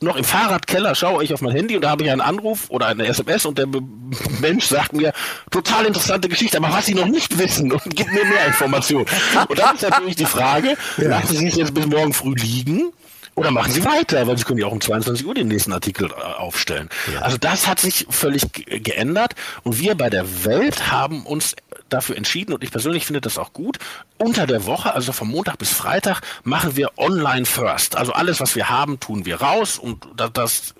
[0.00, 2.86] noch im Fahrradkeller schaue ich auf mein Handy und da habe ich einen Anruf oder
[2.86, 3.66] eine SMS und der
[4.40, 5.12] Mensch sagt mir,
[5.50, 9.06] total interessante Geschichte, aber was Sie noch nicht wissen und gibt mir mehr Informationen.
[9.48, 10.76] Und dann ist natürlich die Frage.
[11.08, 12.92] Lassen Sie sich jetzt bis morgen früh liegen
[13.36, 16.10] oder machen Sie weiter, weil Sie können ja auch um 22 Uhr den nächsten Artikel
[16.10, 16.88] äh, aufstellen.
[17.12, 17.20] Ja.
[17.20, 21.54] Also das hat sich völlig geändert und wir bei der Welt haben uns
[21.90, 23.78] dafür entschieden und ich persönlich finde das auch gut.
[24.16, 27.96] Unter der Woche, also von Montag bis Freitag, machen wir online first.
[27.96, 30.74] Also alles, was wir haben, tun wir raus und das, das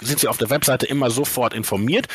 [0.00, 2.08] sind Sie auf der Webseite immer sofort informiert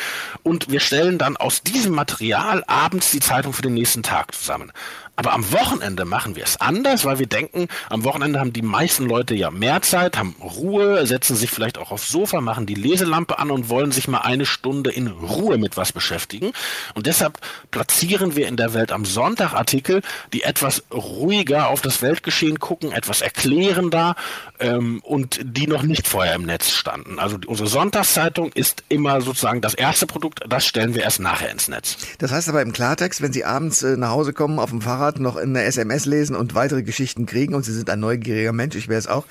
[0.44, 4.72] und wir stellen dann aus diesem Material abends die Zeitung für den nächsten Tag zusammen.
[5.18, 9.04] Aber am Wochenende machen wir es anders, weil wir denken, am Wochenende haben die meisten
[9.04, 13.40] Leute ja mehr Zeit, haben Ruhe, setzen sich vielleicht auch aufs Sofa, machen die Leselampe
[13.40, 16.52] an und wollen sich mal eine Stunde in Ruhe mit was beschäftigen.
[16.94, 17.40] Und deshalb
[17.72, 20.02] platzieren wir in der Welt am Sonntag Artikel,
[20.32, 24.14] die etwas ruhiger auf das Weltgeschehen gucken, etwas erklärender
[24.60, 27.18] ähm, und die noch nicht vorher im Netz standen.
[27.18, 31.66] Also unsere Sonntagszeitung ist immer sozusagen das erste Produkt, das stellen wir erst nachher ins
[31.66, 31.96] Netz.
[32.18, 35.07] Das heißt aber im Klartext, wenn Sie abends äh, nach Hause kommen auf dem Fahrrad,
[35.08, 38.76] Fahrrad noch eine SMS lesen und weitere Geschichten kriegen und Sie sind ein neugieriger Mensch,
[38.76, 39.24] ich wäre es auch.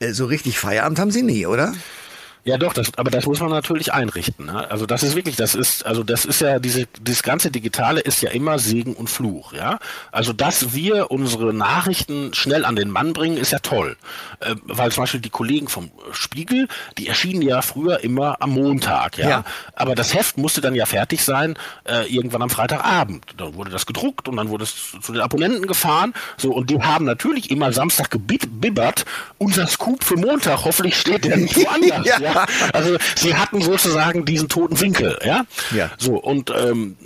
[0.00, 1.74] Äh, so richtig Feierabend haben Sie nie, oder?
[2.44, 4.46] Ja, doch, das, aber das muss man natürlich einrichten.
[4.46, 4.70] Ne?
[4.70, 8.22] Also das ist wirklich, das ist, also das ist ja diese, dieses ganze Digitale ist
[8.22, 9.78] ja immer Segen und Fluch, ja.
[10.12, 13.96] Also dass wir unsere Nachrichten schnell an den Mann bringen, ist ja toll,
[14.40, 19.18] äh, weil zum Beispiel die Kollegen vom Spiegel, die erschienen ja früher immer am Montag,
[19.18, 19.28] ja.
[19.28, 19.44] ja.
[19.74, 23.24] Aber das Heft musste dann ja fertig sein äh, irgendwann am Freitagabend.
[23.36, 26.80] Dann wurde das gedruckt und dann wurde es zu den Abonnenten gefahren, so und die
[26.80, 29.04] haben natürlich immer Samstag gebibbert.
[29.38, 32.06] Unser Scoop für Montag, hoffentlich steht der nicht woanders.
[32.06, 32.18] ja.
[32.20, 32.27] ja.
[32.72, 35.44] Also sie hatten sozusagen diesen toten Winkel, ja.
[35.74, 35.90] ja.
[35.98, 36.96] So und ähm,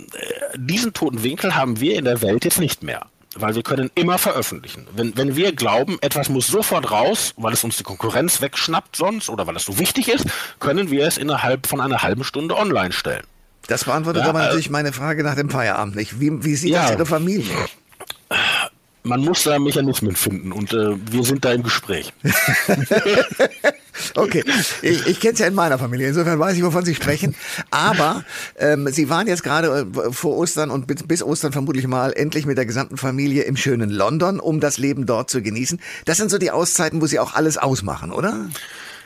[0.55, 4.17] diesen toten Winkel haben wir in der Welt jetzt nicht mehr weil wir können immer
[4.17, 4.87] veröffentlichen.
[4.95, 9.29] Wenn, wenn wir glauben, etwas muss sofort raus, weil es uns die Konkurrenz wegschnappt sonst
[9.29, 10.25] oder weil es so wichtig ist,
[10.59, 13.23] können wir es innerhalb von einer halben Stunde online stellen.
[13.67, 16.19] Das beantwortet ja, aber äh, natürlich meine Frage nach dem Feierabend nicht.
[16.19, 17.55] Wie, wie sieht ja, das Ihre Familie?
[19.03, 22.13] Man muss da Mechanismen finden und äh, wir sind da im Gespräch.
[24.15, 24.43] Okay,
[24.81, 27.35] ich, ich kenne es ja in meiner Familie, insofern weiß ich, wovon Sie sprechen.
[27.69, 28.23] Aber
[28.57, 32.45] ähm, Sie waren jetzt gerade äh, vor Ostern und bis, bis Ostern vermutlich mal endlich
[32.45, 35.79] mit der gesamten Familie im schönen London, um das Leben dort zu genießen.
[36.05, 38.47] Das sind so die Auszeiten, wo Sie auch alles ausmachen, oder?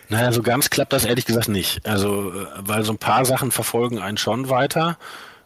[0.09, 1.85] Naja, so ganz klappt das ehrlich gesagt nicht.
[1.85, 4.97] Also, äh, weil so ein paar Sachen verfolgen einen schon weiter.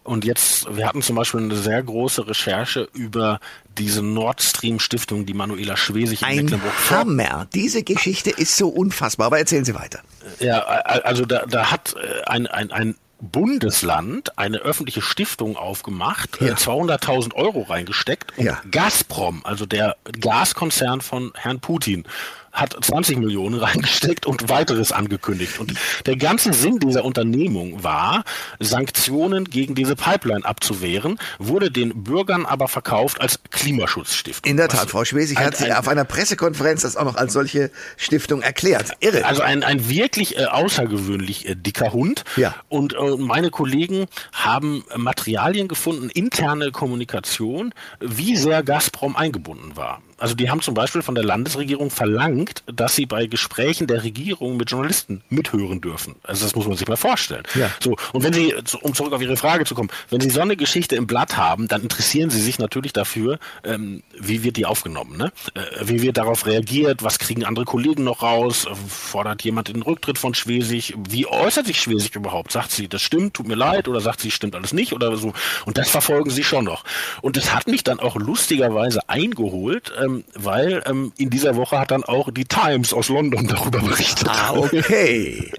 [0.03, 3.39] Und jetzt, wir hatten zum Beispiel eine sehr große Recherche über
[3.77, 7.47] diese Nord Stream Stiftung, die Manuela Schwesig in Ein Mecklenburg Hammer.
[7.53, 9.99] Diese Geschichte ist so unfassbar, aber erzählen Sie weiter.
[10.39, 16.55] Ja, also da, da hat äh, ein, ein, ein Bundesland eine öffentliche Stiftung aufgemacht, ja.
[16.55, 18.59] 200.000 Euro reingesteckt und ja.
[18.69, 22.05] Gazprom, also der Gaskonzern von Herrn Putin,
[22.51, 25.59] hat 20 Millionen reingesteckt und weiteres angekündigt.
[25.59, 25.73] Und
[26.05, 28.23] der ganze Sinn dieser Unternehmung war,
[28.59, 34.49] Sanktionen gegen diese Pipeline abzuwehren, wurde den Bürgern aber verkauft als Klimaschutzstiftung.
[34.49, 37.71] In der Tat, Frau Schwesig hat sie auf einer Pressekonferenz das auch noch als solche
[37.97, 38.91] Stiftung erklärt.
[38.99, 39.25] Irre.
[39.25, 42.23] Also ein, ein wirklich äh, außergewöhnlich äh, dicker Hund.
[42.35, 42.55] Ja.
[42.69, 50.01] Und äh, meine Kollegen haben Materialien gefunden, interne Kommunikation, wie sehr Gazprom eingebunden war.
[50.21, 54.57] Also die haben zum Beispiel von der Landesregierung verlangt, dass sie bei Gesprächen der Regierung
[54.57, 56.15] mit Journalisten mithören dürfen.
[56.23, 57.43] Also das muss man sich mal vorstellen.
[57.55, 57.71] Ja.
[57.79, 60.55] So und wenn Sie, um zurück auf Ihre Frage zu kommen, wenn Sie so eine
[60.55, 65.17] Geschichte im Blatt haben, dann interessieren Sie sich natürlich dafür, ähm, wie wird die aufgenommen,
[65.17, 65.31] ne?
[65.55, 70.17] Äh, wie wird darauf reagiert, was kriegen andere Kollegen noch raus, fordert jemand den Rücktritt
[70.17, 72.51] von Schwesig, wie äußert sich Schwesig überhaupt?
[72.51, 75.33] Sagt sie, das stimmt, tut mir leid, oder sagt sie, stimmt alles nicht oder so?
[75.65, 76.83] Und das verfolgen Sie schon noch.
[77.21, 79.91] Und das hat mich dann auch lustigerweise eingeholt.
[79.99, 83.79] Ähm, ähm, weil ähm, in dieser Woche hat dann auch die Times aus London darüber
[83.79, 84.27] berichtet.
[84.29, 85.51] Ah, okay.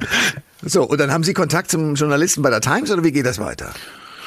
[0.63, 3.39] So, und dann haben Sie Kontakt zum Journalisten bei der Times oder wie geht das
[3.39, 3.73] weiter?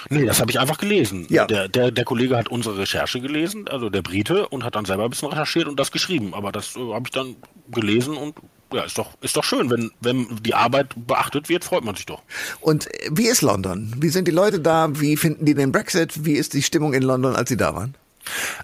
[0.10, 1.26] Nee, das habe ich einfach gelesen.
[1.30, 1.46] Ja.
[1.46, 5.06] Der, der, der Kollege hat unsere Recherche gelesen, also der Brite, und hat dann selber
[5.06, 6.34] ein bisschen recherchiert und das geschrieben.
[6.34, 7.36] Aber das äh, habe ich dann
[7.72, 8.36] gelesen und
[8.74, 9.70] ja, ist doch, ist doch schön.
[9.70, 12.22] Wenn, wenn die Arbeit beachtet wird, freut man sich doch.
[12.62, 13.94] Und wie ist London?
[13.98, 14.90] Wie sind die Leute da?
[15.00, 16.26] Wie finden die den Brexit?
[16.26, 17.96] Wie ist die Stimmung in London, als sie da waren?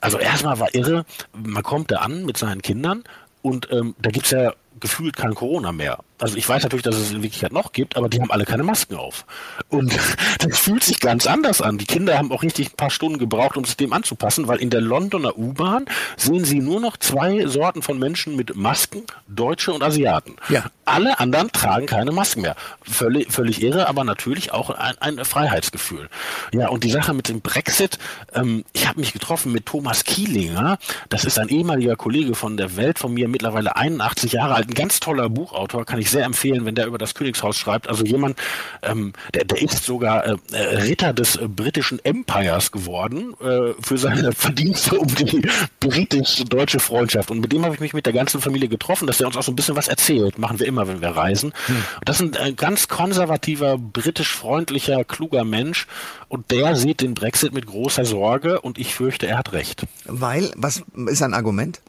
[0.01, 3.03] Also erstmal war irre, man kommt da an mit seinen Kindern
[3.41, 5.99] und ähm, da gibt's ja gefühlt kein Corona mehr.
[6.21, 8.63] Also ich weiß natürlich, dass es in Wirklichkeit noch gibt, aber die haben alle keine
[8.63, 9.25] Masken auf.
[9.69, 9.97] Und
[10.39, 11.79] das fühlt sich ganz anders an.
[11.79, 14.69] Die Kinder haben auch richtig ein paar Stunden gebraucht, um sich dem anzupassen, weil in
[14.69, 15.85] der Londoner U-Bahn
[16.17, 20.35] sehen sie nur noch zwei Sorten von Menschen mit Masken, Deutsche und Asiaten.
[20.49, 20.65] Ja.
[20.85, 22.55] Alle anderen tragen keine Masken mehr.
[22.83, 26.07] Völlig, völlig irre, aber natürlich auch ein, ein Freiheitsgefühl.
[26.53, 27.97] Ja, und die Sache mit dem Brexit,
[28.33, 30.77] ähm, ich habe mich getroffen mit Thomas Kielinger,
[31.09, 34.75] das ist ein ehemaliger Kollege von der Welt von mir, mittlerweile 81 Jahre alt, ein
[34.75, 37.87] ganz toller Buchautor, kann ich sehr empfehlen, wenn der über das Königshaus schreibt.
[37.87, 38.37] Also jemand,
[38.83, 44.31] ähm, der, der ist sogar äh, Ritter des äh, britischen Empires geworden äh, für seine
[44.41, 45.41] Verdienste um die
[45.79, 47.31] britisch-deutsche Freundschaft.
[47.31, 49.43] Und mit dem habe ich mich mit der ganzen Familie getroffen, dass er uns auch
[49.43, 50.37] so ein bisschen was erzählt.
[50.37, 51.53] Machen wir immer, wenn wir reisen.
[51.67, 51.83] Hm.
[52.05, 55.87] Das ist ein ganz konservativer, britisch-freundlicher, kluger Mensch.
[56.27, 59.83] Und der sieht den Brexit mit großer Sorge und ich fürchte, er hat recht.
[60.05, 61.81] Weil, was ist ein Argument?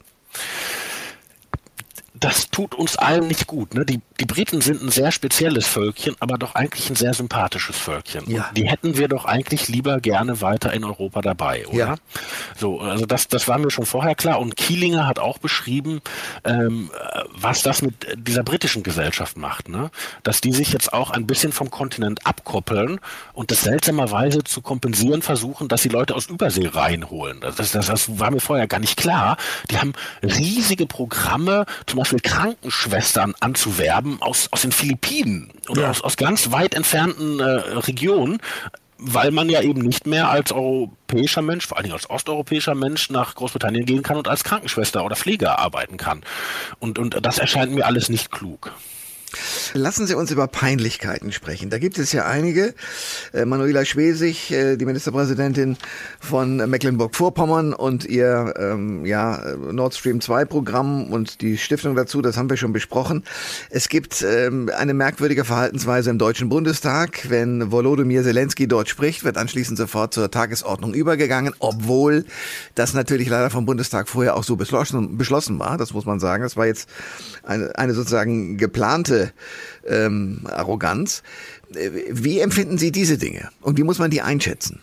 [2.22, 3.74] Das tut uns allen nicht gut.
[3.74, 3.84] Ne?
[3.84, 8.30] Die, die Briten sind ein sehr spezielles Völkchen, aber doch eigentlich ein sehr sympathisches Völkchen.
[8.30, 8.48] Ja.
[8.56, 11.76] die hätten wir doch eigentlich lieber gerne weiter in Europa dabei, oder?
[11.76, 11.94] Ja.
[12.56, 14.38] So, also das, das war mir schon vorher klar.
[14.38, 16.00] Und Kielinger hat auch beschrieben,
[16.44, 16.90] ähm,
[17.34, 19.90] was das mit dieser britischen Gesellschaft macht, ne?
[20.22, 23.00] Dass die sich jetzt auch ein bisschen vom Kontinent abkoppeln
[23.32, 27.40] und das seltsamerweise zu kompensieren versuchen, dass sie Leute aus Übersee reinholen.
[27.40, 29.36] Das, das, das war mir vorher gar nicht klar.
[29.70, 35.90] Die haben riesige Programme, zum Beispiel Beispiel Krankenschwestern anzuwerben aus, aus den Philippinen oder ja.
[35.90, 38.38] aus, aus ganz weit entfernten äh, Regionen,
[38.98, 43.10] weil man ja eben nicht mehr als europäischer Mensch, vor allen Dingen als osteuropäischer Mensch
[43.10, 46.22] nach Großbritannien gehen kann und als Krankenschwester oder Pfleger arbeiten kann.
[46.78, 48.72] Und, und das erscheint mir alles nicht klug.
[49.74, 51.70] Lassen Sie uns über Peinlichkeiten sprechen.
[51.70, 52.74] Da gibt es ja einige.
[53.32, 55.76] Äh, Manuela Schwesig, äh, die Ministerpräsidentin
[56.20, 62.36] von Mecklenburg-Vorpommern und ihr ähm, ja, Nord Stream 2 Programm und die Stiftung dazu, das
[62.36, 63.24] haben wir schon besprochen.
[63.70, 67.30] Es gibt ähm, eine merkwürdige Verhaltensweise im Deutschen Bundestag.
[67.30, 72.24] Wenn Volodymyr Zelensky dort spricht, wird anschließend sofort zur Tagesordnung übergegangen, obwohl
[72.74, 75.78] das natürlich leider vom Bundestag vorher auch so beschlossen, beschlossen war.
[75.78, 76.42] Das muss man sagen.
[76.42, 76.88] Das war jetzt
[77.42, 79.21] eine, eine sozusagen geplante
[79.86, 81.22] ähm, Arroganz.
[81.70, 84.80] Wie empfinden Sie diese Dinge und wie muss man die einschätzen?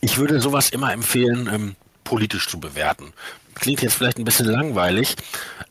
[0.00, 3.12] Ich würde sowas immer empfehlen, ähm, politisch zu bewerten.
[3.54, 5.16] Klingt jetzt vielleicht ein bisschen langweilig,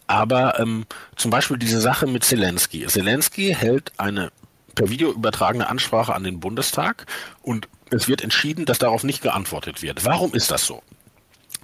[0.07, 2.85] aber ähm, zum Beispiel diese Sache mit Zelensky.
[2.87, 4.31] Zelensky hält eine
[4.75, 7.05] per Video übertragene Ansprache an den Bundestag
[7.41, 10.05] und es wird entschieden, dass darauf nicht geantwortet wird.
[10.05, 10.81] Warum ist das so?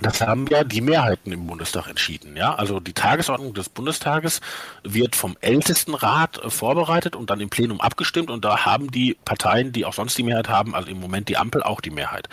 [0.02, 2.38] Das haben ja die Mehrheiten im Bundestag entschieden.
[2.38, 4.40] Ja, also die Tagesordnung des Bundestages
[4.84, 8.30] wird vom Ältestenrat äh, vorbereitet und dann im Plenum abgestimmt.
[8.30, 11.38] Und da haben die Parteien, die auch sonst die Mehrheit haben, also im Moment die
[11.38, 12.30] Ampel auch die Mehrheit.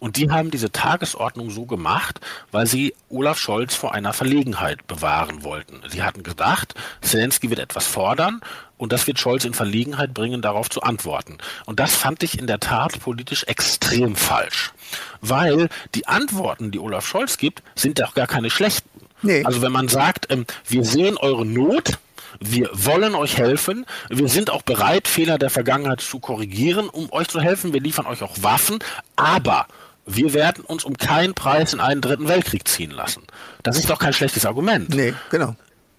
[0.00, 2.20] Und die haben diese Tagesordnung so gemacht,
[2.52, 5.80] weil sie Olaf Scholz vor einer Verlegenheit bewahren wollten.
[5.88, 8.40] Sie hatten gedacht, Zelensky wird etwas fordern
[8.76, 11.38] und das wird Scholz in Verlegenheit bringen, darauf zu antworten.
[11.66, 14.72] Und das fand ich in der Tat politisch extrem falsch.
[15.20, 18.88] Weil die Antworten, die Olaf Scholz gibt, sind doch gar keine schlechten.
[19.22, 19.44] Nee.
[19.44, 21.98] Also wenn man sagt, ähm, wir sehen eure Not,
[22.40, 23.86] wir wollen euch helfen.
[24.08, 27.72] Wir sind auch bereit, Fehler der Vergangenheit zu korrigieren, um euch zu helfen.
[27.72, 28.78] Wir liefern euch auch Waffen.
[29.16, 29.66] Aber
[30.06, 33.22] wir werden uns um keinen Preis in einen dritten Weltkrieg ziehen lassen.
[33.62, 34.88] Das ist doch kein schlechtes Argument.
[34.90, 35.56] Nee, genau.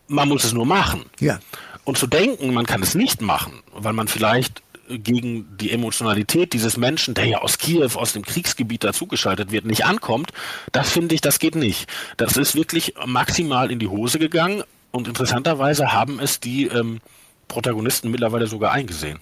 [0.08, 1.06] Man muss es nur machen.
[1.20, 1.40] Ja.
[1.84, 6.78] Und zu denken, man kann es nicht machen, weil man vielleicht gegen die Emotionalität dieses
[6.78, 10.32] Menschen, der ja aus Kiew, aus dem Kriegsgebiet dazugeschaltet wird, nicht ankommt,
[10.72, 11.88] das finde ich, das geht nicht.
[12.18, 17.00] Das ist wirklich maximal in die Hose gegangen und interessanterweise haben es die ähm,
[17.48, 19.20] Protagonisten mittlerweile sogar eingesehen.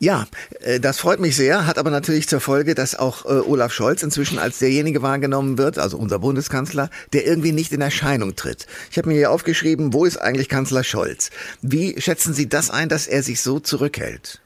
[0.00, 0.26] Ja,
[0.60, 4.02] äh, das freut mich sehr, hat aber natürlich zur Folge, dass auch äh, Olaf Scholz
[4.02, 8.66] inzwischen als derjenige wahrgenommen wird, also unser Bundeskanzler, der irgendwie nicht in Erscheinung tritt.
[8.90, 11.30] Ich habe mir hier aufgeschrieben, wo ist eigentlich Kanzler Scholz?
[11.62, 14.40] Wie schätzen Sie das ein, dass er sich so zurückhält?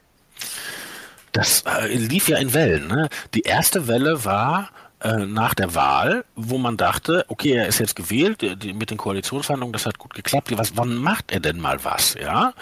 [1.32, 2.88] Das äh, lief ja in Wellen.
[2.88, 3.08] Ne?
[3.34, 7.94] Die erste Welle war, äh, nach der Wahl, wo man dachte, okay, er ist jetzt
[7.94, 10.52] gewählt, die, mit den Koalitionsverhandlungen, das hat gut geklappt.
[10.58, 12.52] Was, wann macht er denn mal was, ja?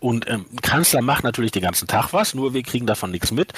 [0.00, 3.52] Und ähm, Kanzler macht natürlich den ganzen Tag was, nur wir kriegen davon nichts mit.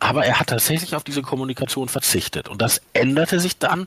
[0.00, 2.48] Aber er hat tatsächlich auf diese Kommunikation verzichtet.
[2.48, 3.86] Und das änderte sich dann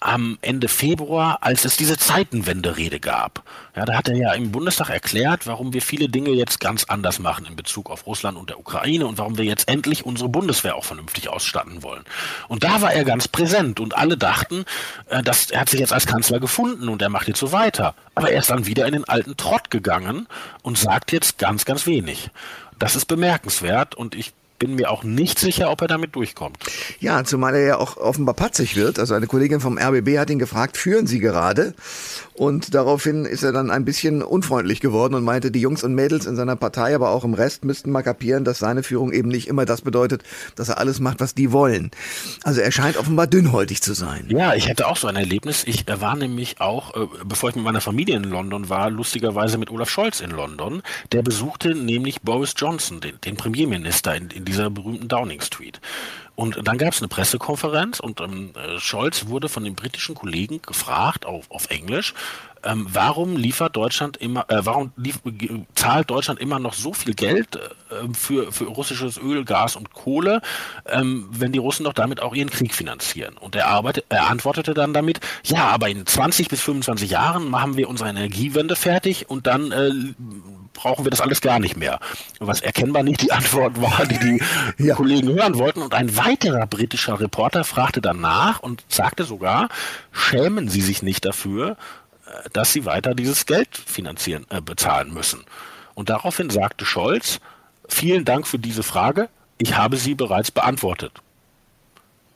[0.00, 3.42] am Ende Februar, als es diese Zeitenwende-Rede gab.
[3.74, 7.18] Ja, da hat er ja im Bundestag erklärt, warum wir viele Dinge jetzt ganz anders
[7.18, 10.76] machen in Bezug auf Russland und der Ukraine und warum wir jetzt endlich unsere Bundeswehr
[10.76, 12.04] auch vernünftig ausstatten wollen.
[12.48, 14.64] Und da war er ganz präsent und alle dachten,
[15.08, 17.94] äh, dass er hat sich jetzt als Kanzler gefunden und er macht jetzt so weiter.
[18.14, 20.26] Aber er ist dann wieder in den alten Trott gegangen
[20.62, 22.30] und sagt jetzt ganz, ganz wenig.
[22.78, 26.58] Das ist bemerkenswert und ich bin mir auch nicht sicher, ob er damit durchkommt.
[26.98, 28.98] Ja, zumal er ja auch offenbar patzig wird.
[28.98, 31.74] Also eine Kollegin vom RBB hat ihn gefragt, führen Sie gerade?
[32.38, 36.24] Und daraufhin ist er dann ein bisschen unfreundlich geworden und meinte, die Jungs und Mädels
[36.24, 39.48] in seiner Partei, aber auch im Rest müssten mal kapieren, dass seine Führung eben nicht
[39.48, 40.22] immer das bedeutet,
[40.54, 41.90] dass er alles macht, was die wollen.
[42.44, 44.26] Also er scheint offenbar dünnhäutig zu sein.
[44.28, 45.64] Ja, ich hatte auch so ein Erlebnis.
[45.66, 49.70] Ich war nämlich auch, äh, bevor ich mit meiner Familie in London war, lustigerweise mit
[49.70, 50.82] Olaf Scholz in London.
[51.10, 55.80] Der besuchte nämlich Boris Johnson, den, den Premierminister in, in dieser berühmten Downing Street.
[56.38, 60.62] Und dann gab es eine Pressekonferenz und ähm, äh, Scholz wurde von den britischen Kollegen
[60.62, 62.14] gefragt auf, auf Englisch,
[62.62, 65.18] ähm, warum liefert Deutschland immer, äh, warum lief,
[65.74, 70.40] zahlt Deutschland immer noch so viel Geld äh, für, für russisches Öl, Gas und Kohle,
[70.86, 73.36] ähm, wenn die Russen doch damit auch ihren Krieg finanzieren?
[73.36, 77.76] Und er, arbeitet, er antwortete dann damit, ja, aber in 20 bis 25 Jahren machen
[77.76, 79.90] wir unsere Energiewende fertig und dann äh,
[80.78, 81.98] brauchen wir das alles gar nicht mehr.
[82.38, 84.42] Was erkennbar nicht die Antwort war, die die
[84.86, 84.94] ja.
[84.94, 85.82] Kollegen hören wollten.
[85.82, 89.68] Und ein weiterer britischer Reporter fragte danach und sagte sogar,
[90.12, 91.76] schämen Sie sich nicht dafür,
[92.26, 95.44] äh, dass Sie weiter dieses Geld finanzieren, äh, bezahlen müssen.
[95.94, 97.40] Und daraufhin sagte Scholz,
[97.88, 101.12] vielen Dank für diese Frage, ich habe sie bereits beantwortet.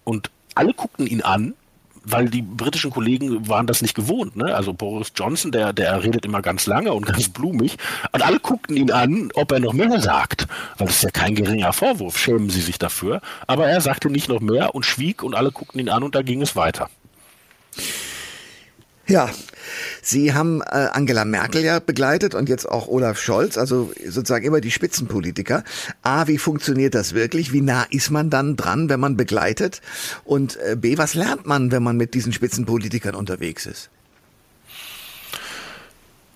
[0.03, 1.55] Und alle guckten ihn an
[2.05, 4.37] weil die britischen Kollegen waren das nicht gewohnt.
[4.37, 4.55] Ne?
[4.55, 7.77] Also Boris Johnson, der, der redet immer ganz lange und ganz blumig.
[8.13, 10.47] Und alle guckten ihn an, ob er noch mehr sagt.
[10.79, 13.21] Weil das ist ja kein geringer Vorwurf, schämen sie sich dafür.
[13.47, 16.23] Aber er sagte nicht noch mehr und schwieg und alle guckten ihn an und da
[16.23, 16.89] ging es weiter.
[19.13, 19.29] Ja,
[20.01, 24.63] Sie haben äh, Angela Merkel ja begleitet und jetzt auch Olaf Scholz, also sozusagen immer
[24.63, 25.65] die Spitzenpolitiker.
[26.01, 27.53] A, wie funktioniert das wirklich?
[27.53, 29.83] Wie nah ist man dann dran, wenn man begleitet?
[30.25, 33.91] Und äh, B, was lernt man, wenn man mit diesen Spitzenpolitikern unterwegs ist?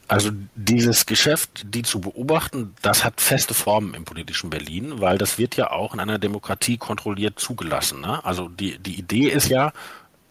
[0.07, 5.39] Also dieses Geschäft, die zu beobachten, das hat feste Formen im politischen Berlin, weil das
[5.39, 8.03] wird ja auch in einer Demokratie kontrolliert zugelassen.
[8.03, 8.23] Ne?
[8.23, 9.73] Also die, die Idee ist ja,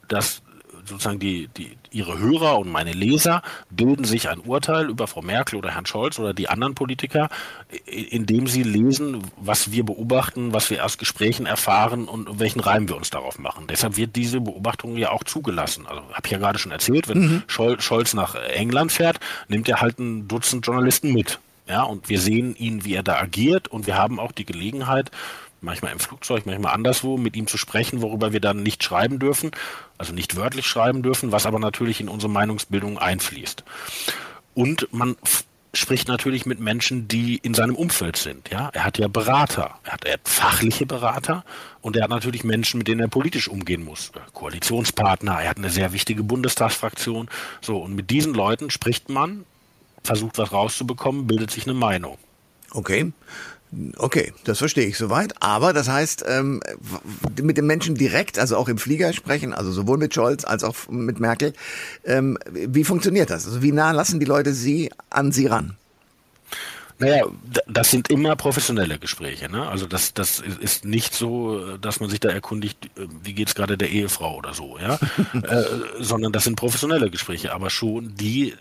[0.07, 0.43] dass
[0.85, 5.57] sozusagen die, die, ihre Hörer und meine Leser bilden sich ein Urteil über Frau Merkel
[5.57, 7.29] oder Herrn Scholz oder die anderen Politiker,
[7.85, 12.97] indem sie lesen, was wir beobachten, was wir aus Gesprächen erfahren und welchen Reim wir
[12.97, 13.67] uns darauf machen.
[13.67, 15.87] Deshalb wird diese Beobachtung ja auch zugelassen.
[15.87, 17.43] Also habe ich ja gerade schon erzählt, wenn mhm.
[17.47, 21.39] Scholz nach England fährt, nimmt er halt ein Dutzend Journalisten mit.
[21.67, 25.09] Ja, und wir sehen ihn, wie er da agiert und wir haben auch die Gelegenheit,
[25.61, 29.51] manchmal im Flugzeug, manchmal anderswo, mit ihm zu sprechen, worüber wir dann nicht schreiben dürfen,
[29.97, 33.63] also nicht wörtlich schreiben dürfen, was aber natürlich in unsere Meinungsbildung einfließt.
[34.53, 35.15] Und man
[35.73, 38.49] spricht natürlich mit Menschen, die in seinem Umfeld sind.
[38.49, 41.43] Ja, er hat ja Berater, er hat, er hat fachliche Berater
[41.81, 44.11] und er hat natürlich Menschen, mit denen er politisch umgehen muss.
[44.33, 47.29] Koalitionspartner, er hat eine sehr wichtige Bundestagsfraktion.
[47.61, 49.45] So und mit diesen Leuten spricht man,
[50.03, 52.17] versucht was rauszubekommen, bildet sich eine Meinung.
[52.71, 53.11] Okay.
[53.97, 55.33] Okay, das verstehe ich soweit.
[55.41, 56.61] Aber das heißt, ähm,
[57.41, 60.75] mit den Menschen direkt, also auch im Flieger sprechen, also sowohl mit Scholz als auch
[60.89, 61.53] mit Merkel.
[62.05, 63.45] Ähm, wie funktioniert das?
[63.45, 65.75] Also wie nah lassen die Leute sie an sie ran?
[66.97, 67.25] Naja,
[67.67, 69.51] das sind immer professionelle Gespräche.
[69.51, 69.67] Ne?
[69.67, 72.89] Also das, das ist nicht so, dass man sich da erkundigt,
[73.21, 74.97] wie geht es gerade der Ehefrau oder so, ja,
[75.33, 75.65] äh,
[75.99, 78.53] sondern das sind professionelle Gespräche, aber schon die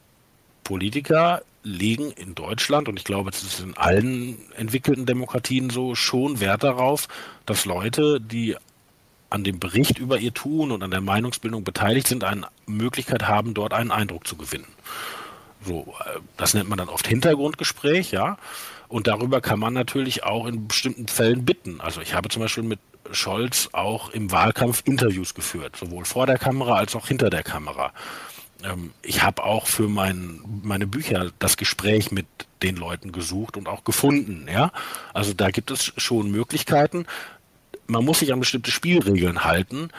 [0.65, 6.41] Politiker legen in Deutschland, und ich glaube, es ist in allen entwickelten Demokratien so, schon
[6.41, 7.09] Wert darauf,
[7.47, 8.57] dass Leute, die
[9.31, 13.55] an dem Bericht über ihr Tun und an der Meinungsbildung beteiligt sind, eine Möglichkeit haben,
[13.55, 14.67] dort einen Eindruck zu gewinnen.
[15.65, 18.37] So, äh, das nennt man dann oft Hintergrundgespräch, ja.
[18.89, 21.81] Und darüber kann man natürlich auch in bestimmten Fällen bitten.
[21.81, 22.79] Also ich habe zum Beispiel mit
[23.11, 27.93] Scholz auch im Wahlkampf Interviews geführt, sowohl vor der Kamera als auch hinter der Kamera
[29.03, 32.27] ich habe auch für mein, meine Bücher das Gespräch mit
[32.63, 34.47] den Leuten gesucht und auch gefunden.
[34.51, 34.73] Ja,
[35.13, 37.07] also da gibt es schon Möglichkeiten.
[37.87, 39.91] Man muss sich an bestimmte Spielregeln halten,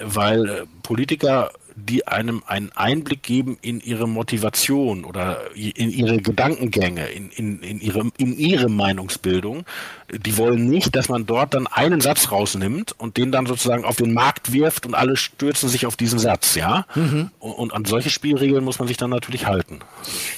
[0.00, 7.06] weil äh, Politiker die einem einen Einblick geben in ihre Motivation oder in ihre Gedankengänge,
[7.08, 9.64] in, in, in, ihre, in ihre Meinungsbildung.
[10.12, 13.96] Die wollen nicht, dass man dort dann einen Satz rausnimmt und den dann sozusagen auf
[13.96, 16.86] den Markt wirft und alle stürzen sich auf diesen Satz, ja.
[16.94, 17.30] Mhm.
[17.40, 19.80] Und, an solche Spielregeln muss man sich dann natürlich halten.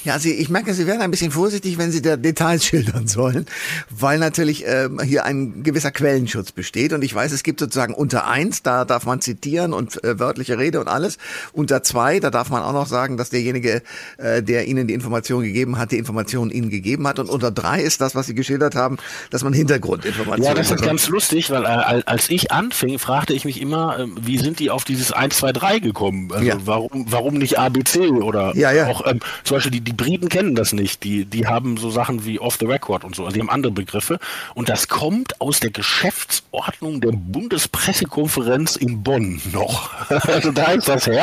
[0.03, 3.45] Ja, Sie, ich merke, Sie werden ein bisschen vorsichtig, wenn Sie da Details schildern sollen,
[3.91, 8.25] weil natürlich äh, hier ein gewisser Quellenschutz besteht und ich weiß, es gibt sozusagen unter
[8.25, 11.19] eins, da darf man zitieren und äh, wörtliche Rede und alles.
[11.53, 13.81] Unter zwei, da darf man auch noch sagen, dass derjenige,
[14.17, 17.19] äh, der Ihnen die Information gegeben hat, die Information Ihnen gegeben hat.
[17.19, 18.97] Und unter drei ist das, was Sie geschildert haben,
[19.29, 23.45] dass man Hintergrundinformationen Ja, das ist ganz lustig, weil äh, als ich anfing, fragte ich
[23.45, 26.31] mich immer, äh, wie sind die auf dieses 1, 2, 3 gekommen?
[26.31, 26.55] Also ja.
[26.65, 28.87] warum, warum nicht ABC oder ja, ja.
[28.87, 31.03] auch ähm, zum Beispiel die, die Briten kennen das nicht.
[31.03, 33.71] Die, die haben so Sachen wie Off the Record und so, also die haben andere
[33.71, 34.19] Begriffe.
[34.53, 39.91] Und das kommt aus der Geschäftsordnung der Bundespressekonferenz in Bonn noch.
[40.27, 41.16] also da ist das her.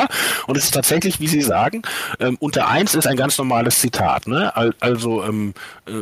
[0.46, 1.82] Und es ist tatsächlich, wie Sie sagen,
[2.20, 4.26] ähm, unter eins ist ein ganz normales Zitat.
[4.26, 4.52] Ne?
[4.80, 5.54] Also ähm,
[5.86, 5.92] äh,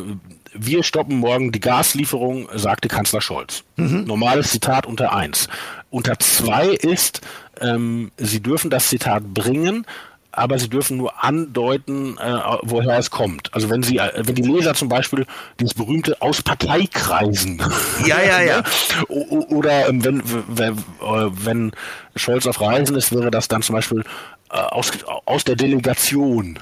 [0.54, 3.64] wir stoppen morgen die Gaslieferung, sagte Kanzler Scholz.
[3.76, 4.04] Mhm.
[4.04, 5.48] Normales Zitat unter eins.
[5.90, 7.20] Unter zwei ist,
[7.60, 9.86] ähm, Sie dürfen das Zitat bringen,
[10.32, 13.52] aber sie dürfen nur andeuten, äh, woher es kommt.
[13.54, 15.26] Also wenn sie, äh, wenn die Leser zum Beispiel
[15.60, 17.62] dieses berühmte aus Parteikreisen.
[18.06, 18.62] Ja, ja, ja.
[19.08, 21.72] Oder ähm, wenn, wenn, äh, wenn
[22.16, 24.04] Scholz auf Reisen ist, wäre das dann zum Beispiel
[24.50, 24.90] äh, aus,
[25.26, 26.58] aus der Delegation.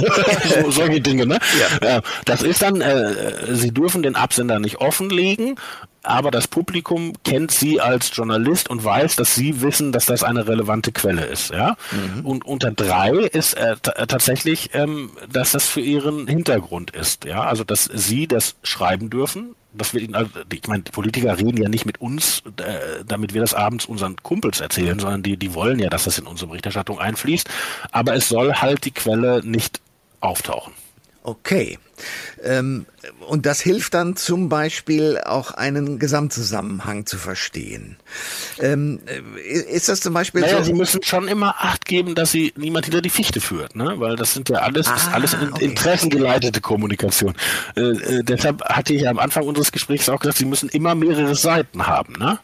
[0.62, 1.38] so, solche Dinge, ne?
[1.82, 2.00] Ja.
[2.26, 5.56] Das ist dann, äh, sie dürfen den Absender nicht offenlegen
[6.04, 10.46] aber das Publikum kennt sie als Journalist und weiß, dass sie wissen, dass das eine
[10.46, 11.50] relevante Quelle ist.
[11.50, 11.76] Ja?
[11.90, 12.24] Mhm.
[12.24, 17.24] Und unter drei ist äh, tatsächlich, ähm, dass das für ihren Hintergrund ist.
[17.24, 17.42] Ja?
[17.44, 19.54] Also, dass sie das schreiben dürfen.
[19.72, 23.40] Das wird ihnen, also, ich meine, Politiker reden ja nicht mit uns, äh, damit wir
[23.40, 27.00] das abends unseren Kumpels erzählen, sondern die, die wollen ja, dass das in unsere Berichterstattung
[27.00, 27.48] einfließt.
[27.90, 29.80] Aber es soll halt die Quelle nicht
[30.20, 30.72] auftauchen.
[31.26, 31.78] Okay.
[32.42, 32.84] Ähm,
[33.26, 37.96] und das hilft dann zum Beispiel auch einen Gesamtzusammenhang zu verstehen.
[38.60, 40.64] Ähm, äh, ist das zum Beispiel naja, so?
[40.64, 43.94] Sie müssen schon immer Acht geben, dass Sie niemand hinter die Fichte führt, ne?
[43.96, 45.64] Weil das sind ja alles, ah, alles okay.
[45.64, 47.34] interessengeleitete Kommunikation.
[47.74, 51.34] Äh, äh, deshalb hatte ich am Anfang unseres Gesprächs auch gesagt, Sie müssen immer mehrere
[51.34, 52.38] Seiten haben, ne?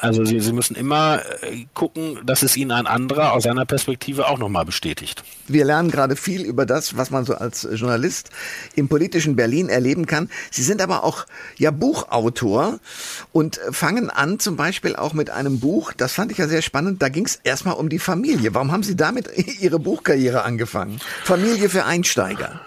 [0.00, 4.28] Also Sie, Sie müssen immer äh, gucken, dass es Ihnen ein anderer aus seiner Perspektive
[4.28, 5.24] auch nochmal bestätigt.
[5.48, 8.30] Wir lernen gerade viel über das, was man so als Journalist
[8.76, 10.30] im politischen Berlin erleben kann.
[10.52, 11.26] Sie sind aber auch
[11.56, 12.78] ja Buchautor
[13.32, 17.02] und fangen an zum Beispiel auch mit einem Buch, das fand ich ja sehr spannend,
[17.02, 18.54] da ging es erstmal um die Familie.
[18.54, 19.28] Warum haben Sie damit
[19.60, 21.00] Ihre Buchkarriere angefangen?
[21.24, 22.60] Familie für Einsteiger.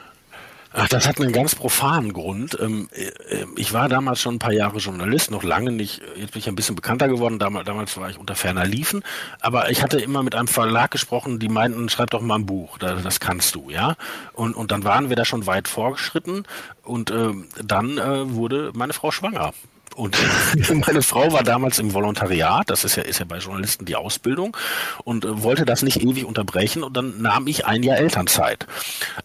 [0.74, 2.58] Ach, das hat einen ganz profanen Grund.
[2.62, 6.02] Ähm, äh, ich war damals schon ein paar Jahre Journalist, noch lange nicht.
[6.16, 7.40] Jetzt bin ich ein bisschen bekannter geworden.
[7.40, 9.04] Damals, war ich unter ferner Liefen.
[9.42, 12.78] Aber ich hatte immer mit einem Verlag gesprochen, die meinten, schreib doch mal ein Buch.
[12.78, 13.96] Das kannst du, ja.
[14.34, 16.44] Und, und dann waren wir da schon weit vorgeschritten.
[16.84, 19.52] Und äh, dann äh, wurde meine Frau schwanger.
[19.96, 20.18] Und
[20.88, 24.56] meine Frau war damals im Volontariat, das ist ja, ist ja bei Journalisten die Ausbildung,
[25.04, 28.68] und äh, wollte das nicht ewig unterbrechen und dann nahm ich ein Jahr Elternzeit.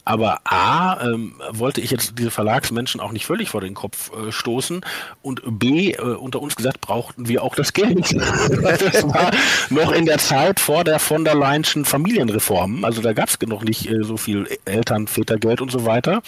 [0.04, 4.32] Aber A, ähm, wollte ich jetzt diese Verlagsmenschen auch nicht völlig vor den Kopf äh,
[4.32, 4.84] stoßen
[5.22, 8.12] und B, äh, unter uns gesagt, brauchten wir auch das Geld.
[8.14, 9.30] das war
[9.70, 13.62] noch in der Zeit vor der von der Leinschen Familienreform, also da gab es noch
[13.62, 16.22] nicht äh, so viel Eltern, Vätergeld und so weiter.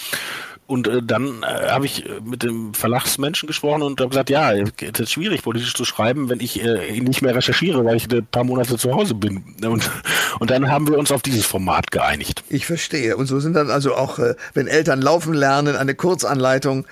[0.68, 4.52] Und äh, dann äh, habe ich äh, mit dem Verlagsmenschen gesprochen und habe gesagt, ja,
[4.52, 8.26] es ist schwierig, politisch zu schreiben, wenn ich äh, nicht mehr recherchiere, weil ich ein
[8.26, 9.42] paar Monate zu Hause bin.
[9.64, 9.90] Und,
[10.38, 12.44] und dann haben wir uns auf dieses Format geeinigt.
[12.50, 13.16] Ich verstehe.
[13.16, 16.86] Und so sind dann also auch, äh, wenn Eltern laufen lernen, eine Kurzanleitung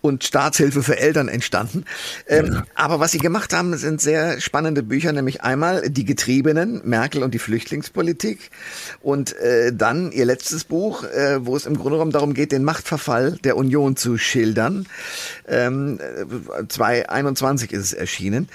[0.00, 1.84] und Staatshilfe für Eltern entstanden.
[2.26, 2.64] Ähm, ja.
[2.74, 7.32] Aber was Sie gemacht haben, sind sehr spannende Bücher, nämlich einmal Die Getriebenen, Merkel und
[7.32, 8.50] die Flüchtlingspolitik
[9.02, 12.64] und äh, dann Ihr letztes Buch, äh, wo es im Grunde genommen darum geht, den
[12.64, 14.86] Machtverfall Fall der Union zu schildern.
[15.46, 15.98] Ähm,
[16.68, 18.48] 2021 ist es erschienen.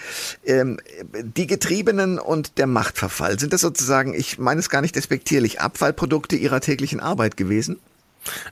[0.45, 0.79] Ähm,
[1.13, 6.35] die Getriebenen und der Machtverfall, sind das sozusagen, ich meine es gar nicht despektierlich, Abfallprodukte
[6.35, 7.77] ihrer täglichen Arbeit gewesen?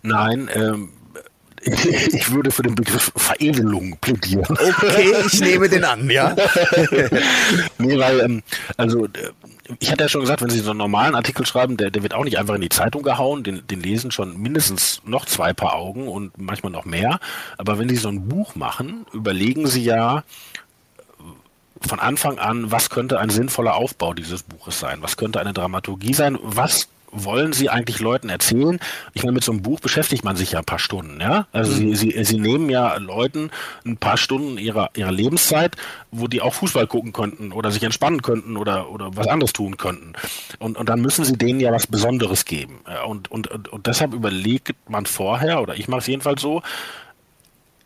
[0.02, 0.90] Nein, ähm
[2.14, 4.46] ich würde für den Begriff Veredelung plädieren.
[4.50, 6.36] Okay, ich nehme den an, ja.
[7.78, 8.44] nee, weil, ähm,
[8.78, 9.08] also
[9.80, 12.14] ich hatte ja schon gesagt, wenn Sie so einen normalen Artikel schreiben, der, der wird
[12.14, 15.76] auch nicht einfach in die Zeitung gehauen, den, den lesen schon mindestens noch zwei Paar
[15.76, 17.20] Augen und manchmal noch mehr.
[17.58, 20.24] Aber wenn Sie so ein Buch machen, überlegen Sie ja
[21.88, 25.02] von Anfang an, was könnte ein sinnvoller Aufbau dieses Buches sein?
[25.02, 26.38] Was könnte eine Dramaturgie sein?
[26.42, 28.80] Was wollen Sie eigentlich Leuten erzählen?
[29.14, 31.48] Ich meine, mit so einem Buch beschäftigt man sich ja ein paar Stunden, ja.
[31.52, 31.96] Also mhm.
[31.96, 33.52] Sie, Sie, Sie nehmen ja Leuten
[33.86, 35.76] ein paar Stunden ihrer, ihrer Lebenszeit,
[36.12, 39.78] wo die auch Fußball gucken könnten oder sich entspannen könnten oder, oder was anderes tun
[39.78, 40.14] könnten.
[40.60, 42.82] Und, und dann müssen Sie denen ja was Besonderes geben.
[43.08, 46.62] Und, und, und, und deshalb überlegt man vorher, oder ich mache es jedenfalls so,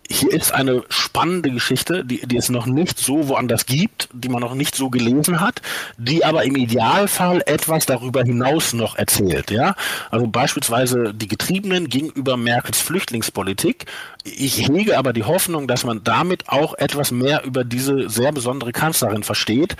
[0.10, 4.42] hier ist eine spannende Geschichte, die, die es noch nicht so woanders gibt, die man
[4.42, 5.62] noch nicht so gelesen hat,
[5.98, 9.52] die aber im Idealfall etwas darüber hinaus noch erzählt.
[9.52, 9.76] Ja,
[10.10, 13.86] also beispielsweise die Getriebenen gegenüber Merkels Flüchtlingspolitik.
[14.24, 18.72] Ich hege aber die Hoffnung, dass man damit auch etwas mehr über diese sehr besondere
[18.72, 19.76] Kanzlerin versteht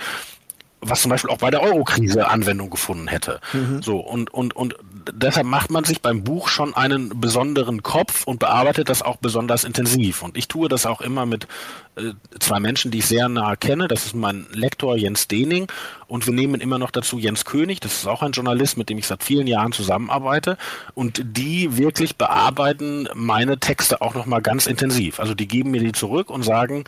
[0.80, 3.40] was zum Beispiel auch bei der Eurokrise Anwendung gefunden hätte.
[3.52, 3.82] Mhm.
[3.82, 4.76] So und und und
[5.12, 9.64] deshalb macht man sich beim Buch schon einen besonderen Kopf und bearbeitet das auch besonders
[9.64, 10.22] intensiv.
[10.22, 11.48] Und ich tue das auch immer mit
[11.96, 13.88] äh, zwei Menschen, die ich sehr nahe kenne.
[13.88, 15.66] Das ist mein Lektor Jens Dening
[16.06, 17.80] und wir nehmen immer noch dazu Jens König.
[17.80, 20.56] Das ist auch ein Journalist, mit dem ich seit vielen Jahren zusammenarbeite.
[20.94, 25.18] Und die wirklich bearbeiten meine Texte auch noch mal ganz intensiv.
[25.18, 26.84] Also die geben mir die zurück und sagen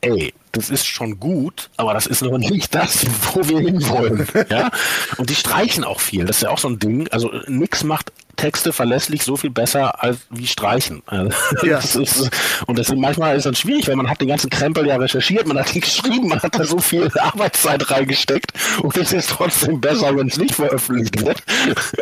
[0.00, 4.26] ey, das ist schon gut, aber das ist noch nicht das, wo wir hinwollen.
[4.48, 4.70] Ja?
[5.16, 6.24] Und die streichen auch viel.
[6.24, 7.08] Das ist ja auch so ein Ding.
[7.08, 11.02] Also nix macht Texte verlässlich so viel besser als wie streichen.
[11.10, 11.76] Also, ja.
[11.76, 12.30] Das ist,
[12.66, 15.46] und das ist, manchmal ist dann schwierig, weil man hat den ganzen Krempel ja recherchiert,
[15.46, 19.80] man hat die geschrieben, man hat da so viel Arbeitszeit reingesteckt und es ist trotzdem
[19.80, 21.42] besser, wenn es nicht veröffentlicht wird.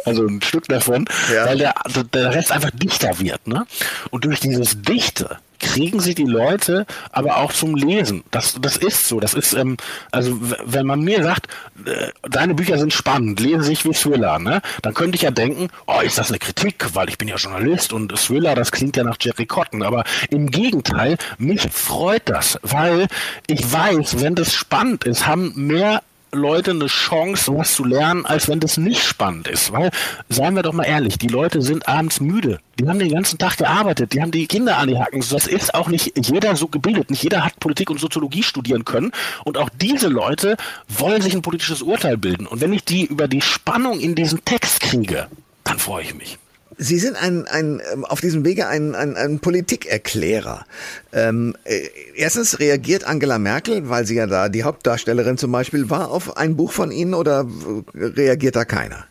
[0.05, 1.46] Also ein Stück davon, ja.
[1.46, 1.74] weil der,
[2.12, 3.46] der Rest einfach dichter wird.
[3.46, 3.66] Ne?
[4.11, 8.24] Und durch dieses Dichte kriegen sie die Leute aber auch zum Lesen.
[8.30, 9.20] Das, das ist so.
[9.20, 9.76] Das ist, ähm,
[10.11, 11.48] also wenn man mir sagt,
[11.84, 14.62] äh, deine Bücher sind spannend, lesen sich wie Thriller, ne?
[14.82, 17.92] dann könnte ich ja denken, oh, ist das eine Kritik, weil ich bin ja Journalist
[17.92, 19.82] und Thriller, das klingt ja nach Jerry Cotton.
[19.82, 23.09] Aber im Gegenteil, mich freut das, weil
[23.46, 26.02] ich weiß, wenn das spannend ist, haben mehr
[26.33, 29.72] Leute eine Chance, was zu lernen, als wenn das nicht spannend ist.
[29.72, 29.91] Weil,
[30.29, 32.61] seien wir doch mal ehrlich, die Leute sind abends müde.
[32.79, 35.24] Die haben den ganzen Tag gearbeitet, die haben die Kinder an die Hacken.
[35.31, 37.11] Das ist auch nicht jeder so gebildet.
[37.11, 39.12] Nicht jeder hat Politik und Soziologie studieren können.
[39.45, 40.57] Und auch diese Leute
[40.89, 42.47] wollen sich ein politisches Urteil bilden.
[42.47, 45.29] Und wenn ich die über die Spannung in diesen Text kriege,
[45.64, 46.39] dann freue ich mich.
[46.79, 50.64] Sie sind ein, ein, ähm, auf diesem Wege ein, ein, ein Politikerklärer.
[51.12, 56.11] Ähm, äh, erstens reagiert Angela Merkel, weil sie ja da die Hauptdarstellerin zum Beispiel war,
[56.11, 57.47] auf ein Buch von Ihnen oder
[57.95, 59.07] reagiert da keiner?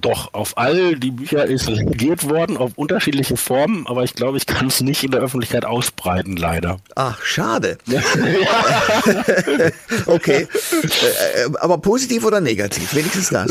[0.00, 4.46] Doch, auf all die Bücher ist reagiert worden, auf unterschiedliche Formen, aber ich glaube, ich
[4.46, 6.78] kann es nicht in der Öffentlichkeit ausbreiten, leider.
[6.94, 7.78] Ach, schade.
[10.06, 10.46] okay.
[10.82, 12.94] Äh, aber positiv oder negativ?
[12.94, 13.50] Wenigstens das.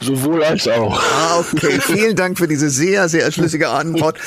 [0.00, 1.00] Sowohl als auch.
[1.00, 1.80] Ah, okay.
[1.80, 4.18] Vielen Dank für diese sehr, sehr schlüssige Antwort.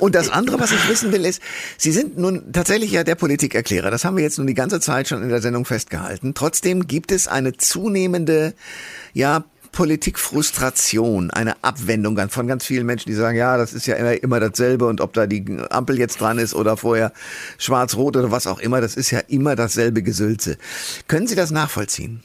[0.00, 1.40] Und das andere, was ich wissen will, ist,
[1.78, 3.90] Sie sind nun tatsächlich ja der Politikerklärer.
[3.90, 6.34] Das haben wir jetzt nun die ganze Zeit schon in der Sendung festgehalten.
[6.34, 8.54] Trotzdem gibt es eine zunehmende,
[9.12, 9.44] ja,
[9.76, 14.40] Politikfrustration, eine Abwendung von ganz vielen Menschen, die sagen, ja, das ist ja immer, immer
[14.40, 17.12] dasselbe und ob da die Ampel jetzt dran ist oder vorher
[17.58, 20.56] schwarz-rot oder was auch immer, das ist ja immer dasselbe Gesülze.
[21.08, 22.22] Können Sie das nachvollziehen?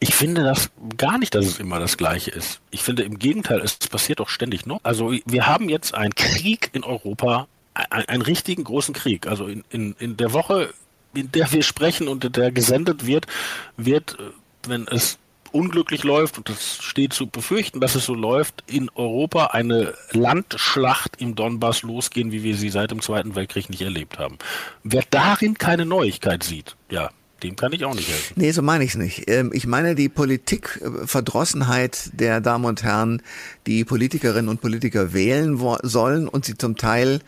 [0.00, 2.58] Ich finde das gar nicht, dass es immer das Gleiche ist.
[2.72, 4.80] Ich finde im Gegenteil, es passiert doch ständig noch.
[4.82, 9.28] Also wir haben jetzt einen Krieg in Europa, einen, richtigen großen Krieg.
[9.28, 10.74] Also in, in, in der Woche,
[11.14, 13.28] in der wir sprechen und der gesendet wird,
[13.76, 14.18] wird,
[14.66, 15.18] wenn es
[15.54, 21.20] unglücklich läuft, und das steht zu befürchten, dass es so läuft, in Europa eine Landschlacht
[21.20, 24.38] im Donbass losgehen, wie wir sie seit dem Zweiten Weltkrieg nicht erlebt haben.
[24.82, 27.10] Wer darin keine Neuigkeit sieht, ja,
[27.42, 28.34] dem kann ich auch nicht helfen.
[28.36, 29.28] Nee, so meine ich es nicht.
[29.28, 33.22] Ähm, ich meine die Politikverdrossenheit der Damen und Herren,
[33.66, 37.20] die Politikerinnen und Politiker wählen sollen und sie zum Teil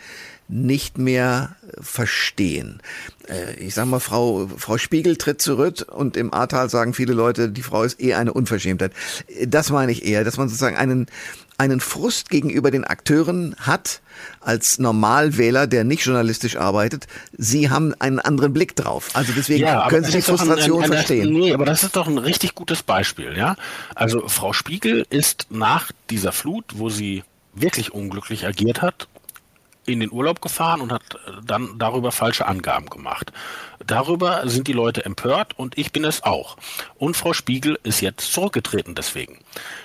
[0.48, 2.80] nicht mehr verstehen.
[3.28, 7.50] Äh, ich sag mal, Frau, Frau Spiegel tritt zurück und im Ahrtal sagen viele Leute,
[7.50, 8.92] die Frau ist eh eine Unverschämtheit.
[9.46, 11.06] Das meine ich eher, dass man sozusagen einen,
[11.58, 14.00] einen Frust gegenüber den Akteuren hat,
[14.40, 17.06] als Normalwähler, der nicht journalistisch arbeitet.
[17.36, 19.10] Sie haben einen anderen Blick drauf.
[19.14, 21.32] Also deswegen ja, können Sie die Frustration ein, ein, ein, verstehen.
[21.32, 23.56] Nee, aber das ist doch ein richtig gutes Beispiel, ja.
[23.94, 27.24] Also Frau Spiegel ist nach dieser Flut, wo sie
[27.54, 29.08] wirklich unglücklich agiert hat
[29.86, 33.32] in den Urlaub gefahren und hat äh, dann darüber falsche Angaben gemacht.
[33.86, 36.56] Darüber sind die Leute empört und ich bin es auch.
[36.96, 39.38] Und Frau Spiegel ist jetzt zurückgetreten deswegen.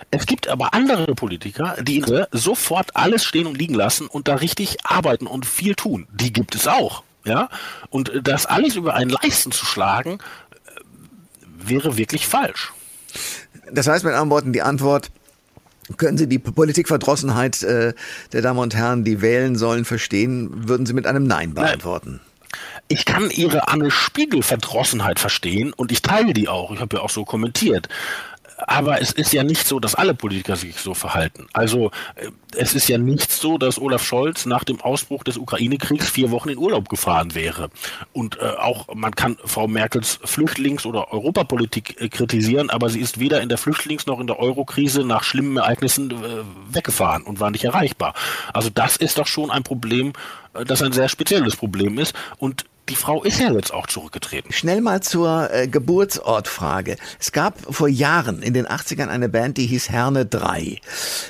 [0.10, 4.86] Es gibt aber andere Politiker, die sofort alles stehen und liegen lassen und da richtig
[4.86, 6.08] arbeiten und viel tun.
[6.12, 7.04] Die gibt es auch.
[7.26, 7.50] Ja?
[7.90, 10.20] Und das alles über einen Leisten zu schlagen,
[10.66, 10.82] äh,
[11.44, 12.74] wäre wirklich falsch.
[13.72, 15.12] Das heißt mit anderen Worten, die Antwort,
[15.98, 17.94] können Sie die Politikverdrossenheit äh,
[18.34, 20.68] der Damen und Herren, die wählen sollen, verstehen?
[20.68, 22.20] Würden Sie mit einem Nein beantworten?
[22.88, 26.72] Ich kann Ihre Anne Spiegel Verdrossenheit verstehen und ich teile die auch.
[26.72, 27.88] Ich habe ja auch so kommentiert
[28.68, 31.48] aber es ist ja nicht so, dass alle Politiker sich so verhalten.
[31.54, 36.10] Also äh, es ist ja nicht so, dass Olaf Scholz nach dem Ausbruch des Ukraine-Kriegs
[36.10, 37.70] vier Wochen in Urlaub gefahren wäre.
[38.14, 43.20] Und äh, auch man kann Frau Merkels Flüchtlings- oder Europapolitik äh, kritisieren, aber sie ist
[43.20, 46.16] weder in der Flüchtlings- noch in der Eurokrise nach schlimmen Ereignissen äh,
[46.70, 48.14] weggefahren und war nicht erreichbar.
[48.54, 50.14] Also das ist doch schon ein Problem,
[50.54, 52.14] äh, das ein sehr spezielles Problem ist.
[52.38, 54.52] Und die Frau ist ja jetzt auch zurückgetreten.
[54.52, 56.98] Schnell mal zur äh, Geburtsortfrage.
[57.22, 60.78] Es gab vor Jahren in den 80ern eine Band, die hieß Herne 3.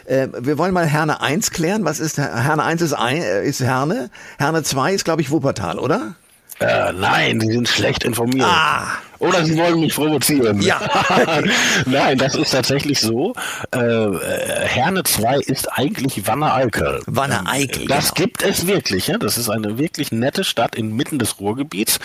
[0.06, 1.86] Äh, wir wollen mal Herne 1 klären.
[1.86, 4.10] Was ist Herne 1 ist, ein, äh, ist Herne.
[4.40, 6.16] Herne 2 ist, glaube ich, Wuppertal, oder?
[6.60, 8.48] Äh, nein, die sind schlecht informiert.
[8.50, 8.88] Ah.
[9.22, 10.62] Oder Sie wollen mich provozieren.
[10.62, 10.82] Ja.
[11.86, 13.34] Nein, das ist tatsächlich so.
[13.74, 17.02] Äh, äh Herne 2 ist eigentlich Wanne Eickel.
[17.06, 17.86] Wanne Eickel.
[17.86, 18.26] Das genau.
[18.26, 19.08] gibt es wirklich.
[19.08, 19.20] Ja?
[19.20, 22.00] Das ist eine wirklich nette Stadt inmitten des Ruhrgebiets.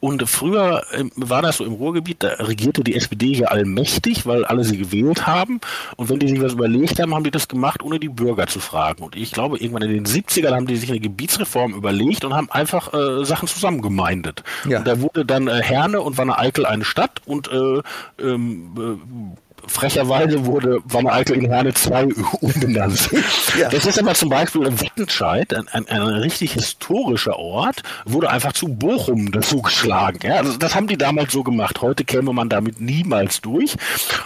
[0.00, 4.44] Und früher ähm, war das so im Ruhrgebiet, da regierte die SPD ja allmächtig, weil
[4.44, 5.60] alle sie gewählt haben.
[5.96, 8.60] Und wenn die sich was überlegt haben, haben die das gemacht, ohne die Bürger zu
[8.60, 9.02] fragen.
[9.02, 12.50] Und ich glaube, irgendwann in den 70ern haben die sich eine Gebietsreform überlegt und haben
[12.50, 14.42] einfach äh, Sachen zusammengemeindet.
[14.68, 14.78] Ja.
[14.78, 17.82] Und da wurde dann äh, Herne und Wanne Eickel eine Stadt und äh,
[18.18, 22.08] ähm, äh, frecherweise wurde Wanne Eickel in Herne 2
[22.40, 23.10] umbenannt.
[23.58, 23.68] Ja.
[23.68, 28.52] Das ist aber zum Beispiel in Wattenscheid, ein, ein, ein, richtig historischer Ort, wurde einfach
[28.52, 30.18] zu Bochum dazu geschlagen.
[30.24, 31.80] Ja, also das haben die damals so gemacht.
[31.80, 33.76] Heute käme man damit niemals durch.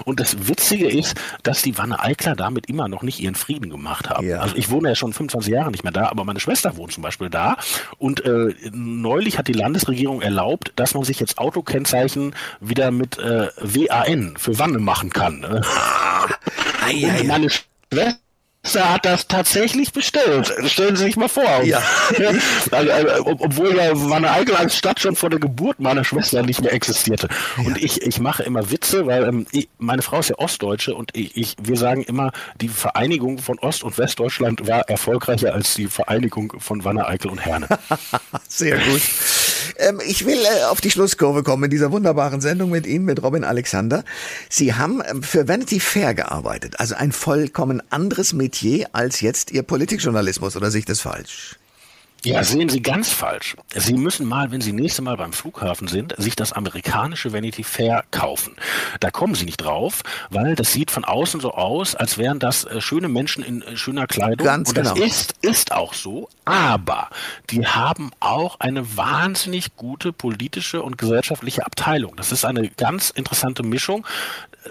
[0.05, 4.09] Und das Witzige ist, dass die Wanne Eikler damit immer noch nicht ihren Frieden gemacht
[4.09, 4.27] haben.
[4.27, 4.41] Ja.
[4.41, 7.03] Also ich wohne ja schon 25 Jahre nicht mehr da, aber meine Schwester wohnt zum
[7.03, 7.57] Beispiel da.
[7.99, 13.49] Und äh, neulich hat die Landesregierung erlaubt, dass man sich jetzt Autokennzeichen wieder mit äh,
[13.61, 15.41] WAN für Wanne machen kann kann.
[15.41, 15.63] Ne?
[16.85, 18.19] Ei, ei, meine Schwester
[18.75, 20.53] hat das tatsächlich bestellt.
[20.67, 21.63] Stellen Sie sich mal vor.
[21.65, 21.83] Ja.
[22.71, 26.61] also, also, obwohl ja Wanne Eickel als Stadt schon vor der Geburt meiner Schwester nicht
[26.61, 27.29] mehr existierte.
[27.57, 27.65] Ja.
[27.65, 31.17] Und ich, ich mache immer Witze, weil ähm, ich, meine Frau ist ja Ostdeutsche und
[31.17, 35.87] ich, ich, wir sagen immer, die Vereinigung von Ost- und Westdeutschland war erfolgreicher als die
[35.87, 37.69] Vereinigung von Wanne Eickel und Herne.
[38.49, 39.03] Sehr gut.
[39.77, 43.23] Ähm, ich will äh, auf die Schlusskurve kommen in dieser wunderbaren Sendung mit Ihnen, mit
[43.23, 44.05] Robin Alexander.
[44.49, 49.63] Sie haben ähm, für Vanity Fair gearbeitet, also ein vollkommen anderes Metier als jetzt Ihr
[49.63, 51.57] Politikjournalismus, oder sehe ich das falsch?
[52.25, 53.57] Ja, sehen Sie ganz falsch.
[53.75, 58.05] Sie müssen mal, wenn Sie nächste Mal beim Flughafen sind, sich das amerikanische Vanity Fair
[58.11, 58.57] kaufen.
[59.01, 62.65] Da kommen Sie nicht drauf, weil das sieht von außen so aus, als wären das
[62.65, 64.45] äh, schöne Menschen in äh, schöner Kleidung.
[64.47, 64.95] Ganz Und genau.
[64.95, 66.29] das ist, ist auch so.
[66.45, 67.09] Aber
[67.51, 72.17] die haben auch eine wahnsinnig gute politische und gesellschaftliche Abteilung.
[72.17, 74.07] Das ist eine ganz interessante Mischung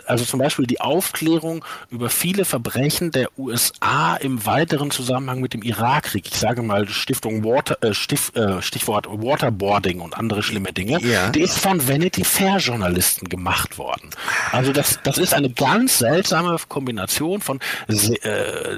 [0.06, 5.64] also zum Beispiel die Aufklärung über viele Verbrechen der USA im weiteren Zusammenhang mit dem
[5.64, 6.28] Irakkrieg.
[6.28, 11.00] Ich sage mal Stiftung Water, äh, Stif, äh, Stichwort Waterboarding und andere schlimme Dinge.
[11.02, 11.30] Ja.
[11.30, 14.10] Die ist von Vanity Fair Journalisten gemacht worden.
[14.52, 18.78] Also das, das ist eine ganz seltsame Kombination von äh,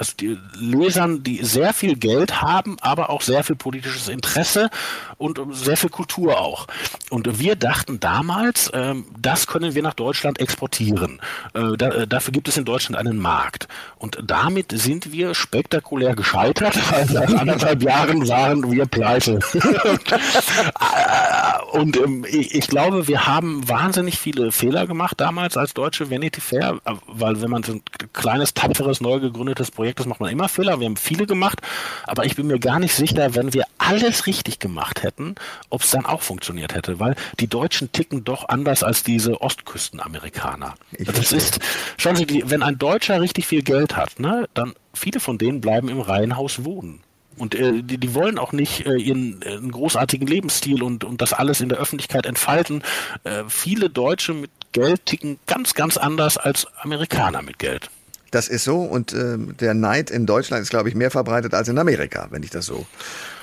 [0.00, 4.70] also die Lesern, die sehr viel Geld haben, aber auch sehr viel politisches Interesse
[5.18, 6.66] und sehr viel Kultur auch.
[7.10, 11.20] Und wir dachten damals, ähm, das können wir nach Deutschland exportieren.
[11.52, 13.68] Äh, da, äh, dafür gibt es in Deutschland einen Markt.
[13.98, 19.40] Und damit sind wir spektakulär gescheitert, weil nach anderthalb Jahren waren wir pleite.
[21.72, 26.40] und ähm, ich, ich, glaube, wir haben wahnsinnig viele Fehler gemacht damals als deutsche Vanity
[26.40, 27.82] Fair, weil wenn man so ein
[28.14, 30.78] kleines, tapferes, neu gegründetes Projekt Projektes macht man immer Fehler.
[30.78, 31.60] Wir haben viele gemacht,
[32.06, 35.34] aber ich bin mir gar nicht sicher, wenn wir alles richtig gemacht hätten,
[35.68, 40.74] ob es dann auch funktioniert hätte, weil die Deutschen ticken doch anders als diese Ostküstenamerikaner.
[41.04, 41.58] Das ist,
[41.96, 45.88] schauen Sie, wenn ein Deutscher richtig viel Geld hat, ne, dann viele von denen bleiben
[45.88, 47.00] im Reihenhaus wohnen.
[47.36, 51.32] Und äh, die, die wollen auch nicht äh, ihren äh, großartigen Lebensstil und, und das
[51.32, 52.82] alles in der Öffentlichkeit entfalten.
[53.24, 57.90] Äh, viele Deutsche mit Geld ticken ganz, ganz anders als Amerikaner mit Geld.
[58.30, 61.68] Das ist so und äh, der Neid in Deutschland ist, glaube ich, mehr verbreitet als
[61.68, 62.86] in Amerika, wenn ich das so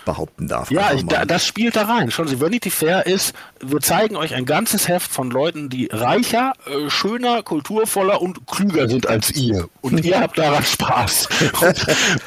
[0.08, 0.72] behaupten darf.
[0.72, 2.10] Ja, ich, da, das spielt da rein.
[2.12, 6.54] Schon Sie, Vanity Fair ist, wir zeigen euch ein ganzes Heft von Leuten, die reicher,
[6.66, 9.68] äh, schöner, kulturvoller und klüger sind als ihr.
[9.82, 11.28] Und ihr habt daran Spaß.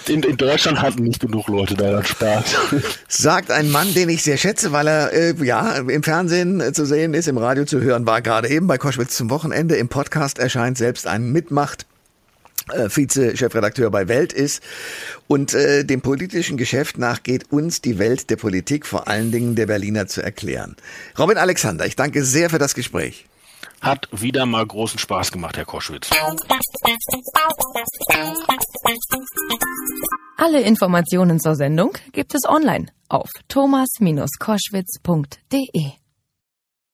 [0.09, 2.45] in, in, Deutschland hatten nicht genug Leute daran Spaß.
[3.09, 6.85] Sagt ein Mann, den ich sehr schätze, weil er äh, ja im Fernsehen äh, zu
[6.85, 10.39] sehen ist, im Radio zu hören war, gerade eben bei Koschwitz zum Wochenende, im Podcast
[10.39, 11.87] erscheint, selbst ein mitmacht
[12.89, 14.63] Vize-Chefredakteur bei Welt ist
[15.27, 19.67] und äh, dem politischen Geschäft nachgeht, uns die Welt der Politik, vor allen Dingen der
[19.67, 20.77] Berliner, zu erklären.
[21.19, 23.27] Robin Alexander, ich danke sehr für das Gespräch.
[23.81, 26.11] Hat wieder mal großen Spaß gemacht, Herr Koschwitz.
[30.37, 36.00] Alle Informationen zur Sendung gibt es online auf thomas-koschwitz.de.